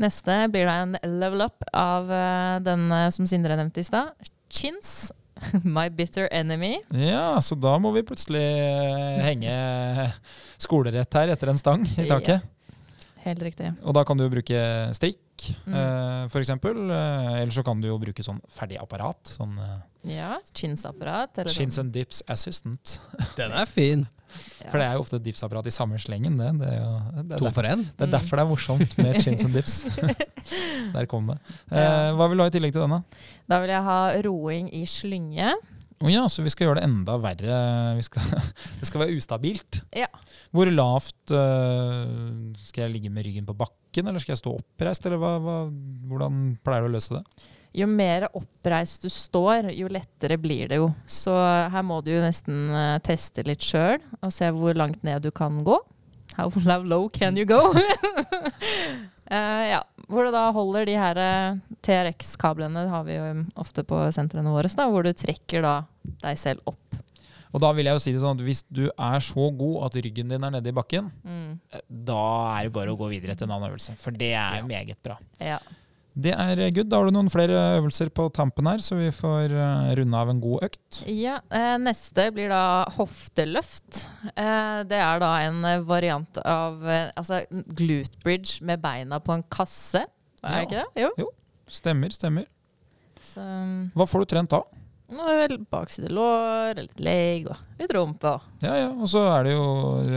[0.00, 4.12] Neste blir da en level up av eh, den eh, som Sindre nevnte i stad.
[4.50, 5.12] Chins.
[5.64, 6.78] My bitter enemy.
[6.92, 9.54] Ja, så da må vi plutselig eh, henge
[10.60, 12.16] skolerett her etter en stang i Ja.
[12.18, 12.42] taket.
[13.24, 13.70] Helt riktig.
[13.82, 14.58] Og da kan du jo bruke
[14.96, 15.20] strikk,
[15.66, 15.74] Mm.
[15.74, 16.30] f.eks.
[16.32, 16.76] for eksempel.
[16.94, 19.18] Eh, eller så kan du jo bruke sånn ferdig apparat.
[19.26, 19.80] Sånn eh,
[20.14, 21.40] Ja, Chins-apparat.
[21.48, 21.86] Chins sånn.
[21.86, 22.98] and dips assistant.
[23.36, 24.06] Den er fin.
[24.70, 26.50] For det er jo ofte et dipsapparat i samme slengen, det.
[26.60, 29.44] Det er, jo, det er, To derfor, det er derfor det er morsomt med chins
[29.46, 29.76] and dips.
[30.94, 31.38] Der kom det.
[31.70, 33.02] Eh, hva vil du ha i tillegg til denne?
[33.50, 35.54] Da vil jeg ha roing i slynge.
[36.04, 37.58] Å ja, så vi skal gjøre det enda verre.
[37.96, 38.26] Vi skal,
[38.80, 39.82] det skal være ustabilt.
[39.96, 40.10] Ja.
[40.54, 42.04] Hvor lavt uh,
[42.60, 45.06] Skal jeg ligge med ryggen på bakken, eller skal jeg stå oppreist?
[45.08, 45.58] Eller hva, hva,
[46.10, 47.24] hvordan pleier du å løse det?
[47.74, 50.92] Jo mer oppreist du står, jo lettere blir det jo.
[51.10, 55.24] Så her må du jo nesten eh, teste litt sjøl og se hvor langt ned
[55.26, 55.80] du kan gå.
[56.36, 56.50] How
[56.84, 57.58] low can you go?
[59.30, 63.28] uh, ja, Hvor du da holder de her eh, TRX-kablene, har vi jo
[63.60, 65.74] ofte på sentrene våre, da, hvor du trekker da
[66.24, 66.80] deg selv opp.
[67.54, 69.98] Og da vil jeg jo si det sånn at Hvis du er så god at
[70.02, 71.60] ryggen din er nede i bakken, Mm.
[71.86, 72.22] da
[72.58, 73.94] er det bare å gå videre til en annen øvelse.
[74.00, 75.18] For det er meget bra.
[75.38, 75.60] Ja.
[76.14, 76.86] Det er good.
[76.88, 80.30] Da har du noen flere øvelser på tampen her, så vi får eh, runde av
[80.30, 81.00] en god økt.
[81.10, 84.04] Ja, eh, neste blir da hofteløft.
[84.30, 85.58] Eh, det er da en
[85.88, 86.86] variant av
[87.18, 90.04] altså glute bridge med beina på en kasse.
[90.44, 91.08] Er det ikke det?
[91.18, 91.28] Jo.
[91.74, 92.46] Stemmer, stemmer.
[93.24, 93.42] Så
[93.96, 94.62] Hva får du trent da?
[95.70, 98.32] bakside lår, litt legg og litt rumpe.
[98.64, 99.66] Ja, ja, og så er det jo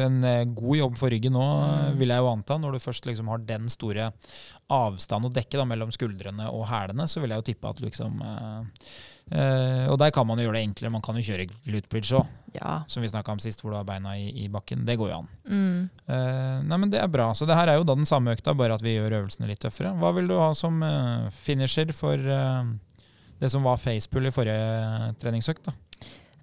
[0.06, 0.22] en
[0.56, 1.98] god jobb for ryggen nå, Mm.
[2.00, 2.58] vil jeg jo anta.
[2.58, 4.12] Når du først liksom har den store
[4.70, 8.18] avstand å dekke da, mellom skuldrene og hælene, så vil jeg jo tippe at liksom
[8.20, 8.90] eh,
[9.32, 10.92] eh, Og der kan man jo gjøre det enklere.
[10.92, 12.84] Man kan jo kjøre glute bridge òg, Ja.
[12.88, 14.84] som vi snakka om sist, hvor du har beina i, i bakken.
[14.86, 15.30] Det går jo an.
[15.48, 15.90] Mm.
[16.08, 17.30] Eh, nei, men Det er bra.
[17.34, 19.62] Så det her er jo da den samme økta, bare at vi gjør øvelsene litt
[19.64, 19.94] tøffere.
[20.00, 22.72] Hva vil du ha som eh, finisher for eh,
[23.40, 25.70] det som var facepull i forrige treningsøkt?
[25.70, 25.76] da?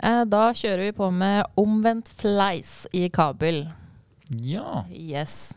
[0.04, 3.66] Eh, da kjører vi på med omvendt fleis i kabel.
[4.40, 4.84] Ja.
[4.90, 5.52] Yes.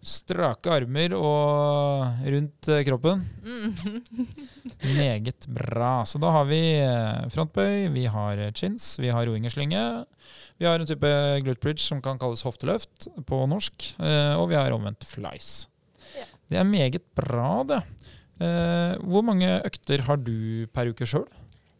[0.00, 3.20] Strake armer og rundt eh, kroppen.
[3.44, 3.74] Mm.
[4.96, 6.06] Meget bra.
[6.08, 9.82] Så da har vi eh, frontbøy, vi har eh, chins, vi har roing og slynge.
[10.56, 11.10] Vi har en type
[11.44, 13.94] glute bridge som kan kalles hofteløft på norsk,
[14.36, 15.64] og vi har omvendt flies.
[16.12, 16.26] Ja.
[16.52, 17.78] Det er meget bra, det.
[19.00, 21.24] Hvor mange økter har du per uke sjøl?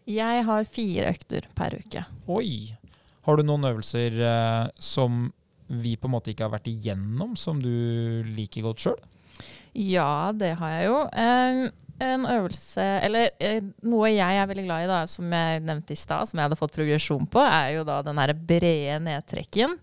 [0.08, 2.06] Jeg har fire økter per uke.
[2.32, 2.72] Oi.
[3.28, 4.16] Har du noen øvelser
[4.80, 5.28] som
[5.70, 7.70] vi på en måte ikke har vært igjennom, som du
[8.26, 8.98] liker godt sjøl?
[9.72, 10.98] Ja, det har jeg jo.
[12.00, 16.00] En øvelse Eller eh, noe jeg er veldig glad i, da, som jeg nevnte i
[16.00, 19.76] stad, som jeg hadde fått progresjon på, er jo da den her brede nedtrekken.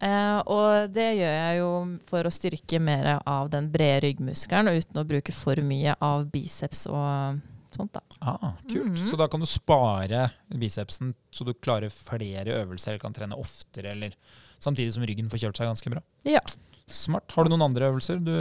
[0.00, 1.72] Uh, og det gjør jeg jo
[2.08, 6.24] for å styrke mer av den brede ryggmuskelen, og uten å bruke for mye av
[6.32, 7.42] biceps og
[7.74, 8.00] sånt, da.
[8.20, 8.96] Ah, kult.
[8.96, 9.06] Mhm.
[9.10, 13.92] Så da kan du spare bicepsen så du klarer flere øvelser, eller kan trene oftere,
[13.92, 14.16] eller
[14.62, 16.02] samtidig som ryggen får kjølt seg ganske bra.
[16.28, 16.42] Ja.
[16.90, 17.30] Smart.
[17.36, 18.34] Har du noen andre øvelser du,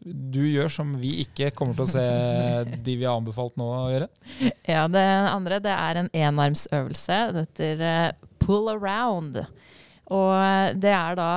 [0.00, 2.04] du gjør som vi ikke kommer til å se
[2.86, 4.10] de vi har anbefalt nå å gjøre?
[4.68, 7.20] Ja, det andre det er en enarmsøvelse.
[7.36, 9.42] Det heter eh, pull around.
[10.10, 11.30] Og eh, det er da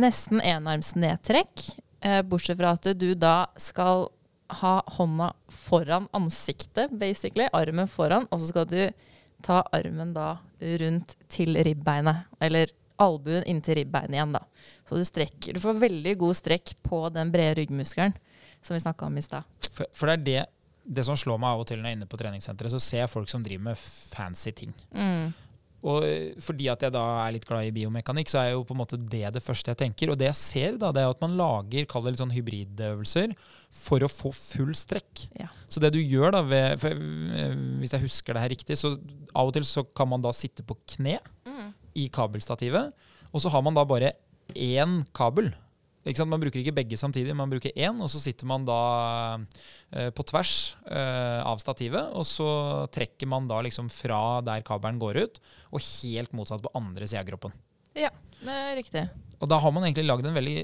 [0.00, 1.66] nesten enarmsnedtrekk,
[2.06, 4.08] eh, bortsett fra at du da skal
[4.60, 7.46] ha hånda foran ansiktet, basically.
[7.54, 8.80] Armen foran, og så skal du
[9.44, 10.34] ta armen da
[10.82, 12.28] rundt til ribbeinet.
[12.40, 14.42] Eller albuen inntil ribbeinet igjen, da.
[14.88, 15.56] Så du strekker.
[15.56, 18.16] Du får veldig god strekk på den brede ryggmuskelen
[18.60, 19.46] som vi snakka om i stad.
[19.72, 20.40] For, for det er det,
[20.84, 23.04] det som slår meg av og til når jeg er inne på treningssenteret, så ser
[23.04, 24.74] jeg folk som driver med fancy ting.
[24.92, 25.32] Mm.
[25.80, 28.74] Og eh, fordi at jeg da er litt glad i biomekanikk, så er jo på
[28.76, 30.12] en måte det det første jeg tenker.
[30.12, 33.32] Og det jeg ser, da, det er at man lager kall det litt sånn hybridøvelser
[33.80, 35.24] for å få full strekk.
[35.40, 35.48] Ja.
[35.72, 38.92] Så det du gjør da ved for, eh, Hvis jeg husker det her riktig, så
[39.34, 41.72] av og til så kan man da sitte på kne Mm.
[41.96, 42.92] i kabelstativet,
[43.32, 44.12] og så har man da bare
[44.54, 45.52] én kabel.
[46.00, 48.76] Man bruker ikke begge samtidig, man bruker én, og så sitter man da
[49.92, 52.48] eh, på tvers eh, av stativet, og så
[52.94, 57.20] trekker man da liksom fra der kabelen går ut, og helt motsatt på andre sida
[57.20, 57.52] av kroppen.
[57.92, 58.08] Ja,
[58.40, 59.04] det er riktig.
[59.40, 60.62] Og da har man egentlig lagd en veldig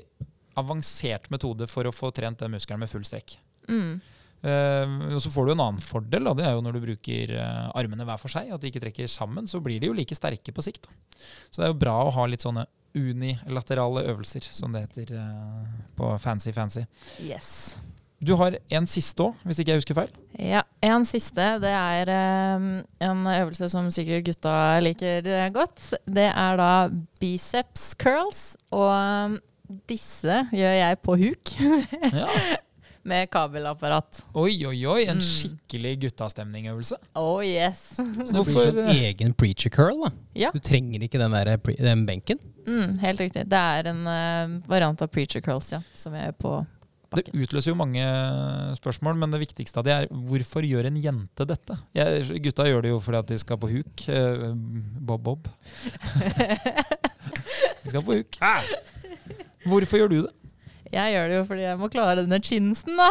[0.57, 3.37] avansert metode for å få trent den muskelen med full strekk.
[3.69, 3.99] Mm.
[4.47, 6.33] Uh, og så får du en annen fordel, da.
[6.39, 9.09] det er jo når du bruker uh, armene hver for seg, at de ikke trekker
[9.11, 10.87] sammen, så blir de jo like sterke på sikt.
[10.87, 11.21] Da.
[11.51, 12.67] Så det er jo bra å ha litt sånne
[12.97, 15.67] unilaterale øvelser, som det heter eh,
[15.97, 16.87] på fancy-fancy.
[17.23, 17.77] Yes.
[18.25, 20.13] Du har en siste òg, hvis ikke jeg husker feil.
[20.41, 21.45] Ja, En siste.
[21.61, 22.69] Det er eh,
[23.05, 25.91] en øvelse som sikkert gutta liker eh, godt.
[26.09, 26.71] Det er da
[27.21, 28.55] biceps curls.
[28.73, 29.37] Og
[29.91, 32.27] disse gjør jeg på huk Ja.
[33.07, 34.25] med kabelapparat.
[34.35, 35.03] Oi, oi, oi.
[35.07, 35.23] En Mm.
[35.23, 36.97] skikkelig guttastemningøvelse.
[37.15, 37.93] Oh yes.
[37.95, 40.11] Så det blir Hvorfor- sånn egen preacher curl, da.
[40.35, 40.51] Ja.
[40.51, 42.41] Du trenger ikke den, der, den benken.
[42.67, 43.45] Mm, helt riktig.
[43.49, 45.81] Det er en uh, variant av preacher curls, ja.
[45.95, 46.59] Som er på
[47.13, 47.33] bakken.
[47.33, 48.07] Det utløser jo mange
[48.79, 51.79] spørsmål, men det viktigste av det er hvorfor gjør en jente dette?
[51.97, 54.07] Jeg, gutta gjør det jo fordi at de skal på huk.
[54.11, 54.49] Eh,
[55.07, 55.47] Bob-Bob.
[57.87, 58.39] De skal på huk.
[59.67, 60.46] Hvorfor gjør du det?
[60.93, 63.09] Jeg gjør det jo fordi jeg må klare denne chinsen, da.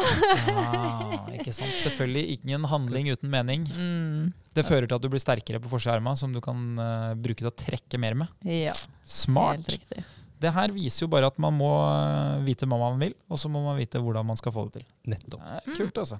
[0.55, 1.76] Ah, ikke sant?
[1.82, 3.65] Selvfølgelig ingen handling uten mening.
[3.76, 7.43] Mm, Det fører til at du blir sterkere på forsida som du kan uh, bruke
[7.43, 8.38] til å trekke mer med.
[8.47, 9.59] ja, Smart.
[9.59, 10.05] helt riktig.
[10.45, 13.47] Det her viser jo bare at man må eh, vite hva man vil, og så
[13.49, 14.86] må man vite hvordan man skal få det til.
[15.13, 15.39] Nettopp.
[15.39, 16.19] Det er kult, altså.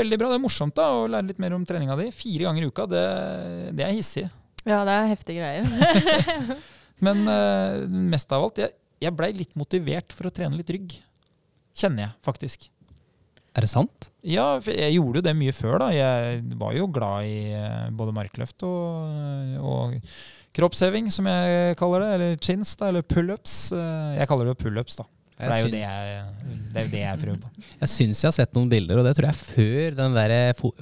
[0.00, 0.30] Veldig bra.
[0.32, 2.08] Det er morsomt da, å lære litt mer om treninga di.
[2.16, 3.04] Fire ganger i uka, det,
[3.76, 4.24] det er hissig.
[4.64, 6.56] Ja, det er heftige greier.
[7.04, 10.98] Men uh, mest av alt, jeg, jeg blei litt motivert for å trene litt rygg.
[11.76, 12.66] Kjenner jeg, faktisk.
[13.56, 14.10] Er det sant?
[14.22, 15.88] Ja, jeg gjorde jo det mye før, da.
[15.94, 19.96] Jeg var jo glad i eh, både markløft og, og
[20.54, 22.10] kroppsheving, som jeg kaller det.
[22.18, 23.56] Eller chins, da, eller pullups.
[23.74, 25.08] Eh, Jeg kaller det pullups, da.
[25.40, 26.22] For det er jo det jeg,
[26.70, 27.50] det er jo det jeg prøver på.
[27.80, 30.34] Jeg syns jeg har sett noen bilder, og det tror jeg er før den der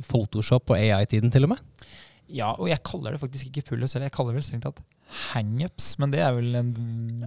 [0.09, 1.85] Photoshop og AI-tiden, til og med.
[2.27, 4.83] Ja, og jeg kaller det faktisk ikke pullups, eller jeg kaller det strengt tatt
[5.33, 5.93] hangups.
[6.01, 6.73] Men det er vel en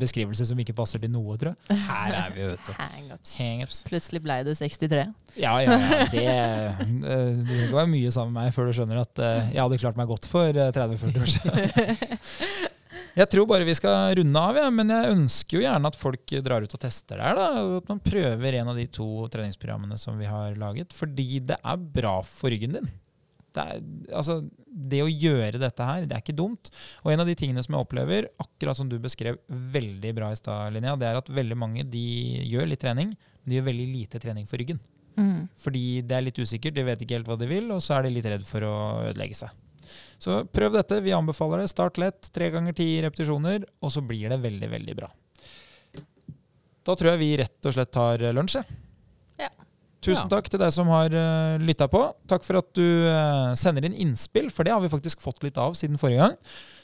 [0.02, 1.80] beskrivelse som ikke passer til noe, tror jeg.
[1.88, 2.74] Her er vi, vet du.
[2.78, 3.36] Hangups.
[3.40, 5.08] Hang Plutselig blei du 63.
[5.40, 6.04] Ja, ja, ja.
[6.12, 9.56] Det, eh, du trenger ikke være mye sammen med meg før du skjønner at eh,
[9.56, 12.70] jeg hadde klart meg godt for eh, 30-40 år siden.
[13.12, 16.32] Jeg tror bare vi skal runde av, ja, men jeg ønsker jo gjerne at folk
[16.46, 17.36] drar ut og tester der.
[17.36, 17.48] Da,
[17.82, 20.96] at man prøver en av de to treningsprogrammene som vi har laget.
[20.96, 22.88] Fordi det er bra for ryggen din.
[23.52, 23.82] Det, er,
[24.16, 26.72] altså, det å gjøre dette her, det er ikke dumt.
[27.04, 30.40] Og en av de tingene som jeg opplever, akkurat som du beskrev veldig bra i
[30.40, 32.06] stad, Linnea, det er at veldig mange de
[32.48, 34.80] gjør litt trening, men de gjør veldig lite trening for ryggen.
[35.20, 35.50] Mm.
[35.60, 38.08] Fordi det er litt usikkert, de vet ikke helt hva de vil, og så er
[38.08, 38.76] de litt redd for å
[39.10, 39.60] ødelegge seg.
[40.22, 41.02] Så prøv dette.
[41.04, 41.72] Vi anbefaler det.
[41.72, 45.10] Start lett, tre ganger ti repetisjoner, og så blir det veldig, veldig bra.
[46.82, 48.62] Da tror jeg vi rett og slett tar lunsj.
[48.62, 48.80] jeg.
[49.44, 49.50] Ja.
[50.02, 50.30] Tusen Ja.
[50.34, 52.02] takk til deg som har uh, lytta på.
[52.30, 55.60] Takk for at du uh, sender inn innspill, for det har vi faktisk fått litt
[55.62, 56.38] av siden forrige gang.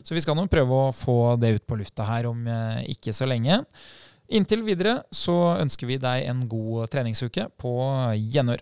[0.05, 3.15] Så vi skal nå prøve å få det ut på lufta her om uh, ikke
[3.17, 3.63] så lenge.
[4.29, 7.77] Inntil videre så ønsker vi deg en god treningsuke på
[8.35, 8.61] gjenhør.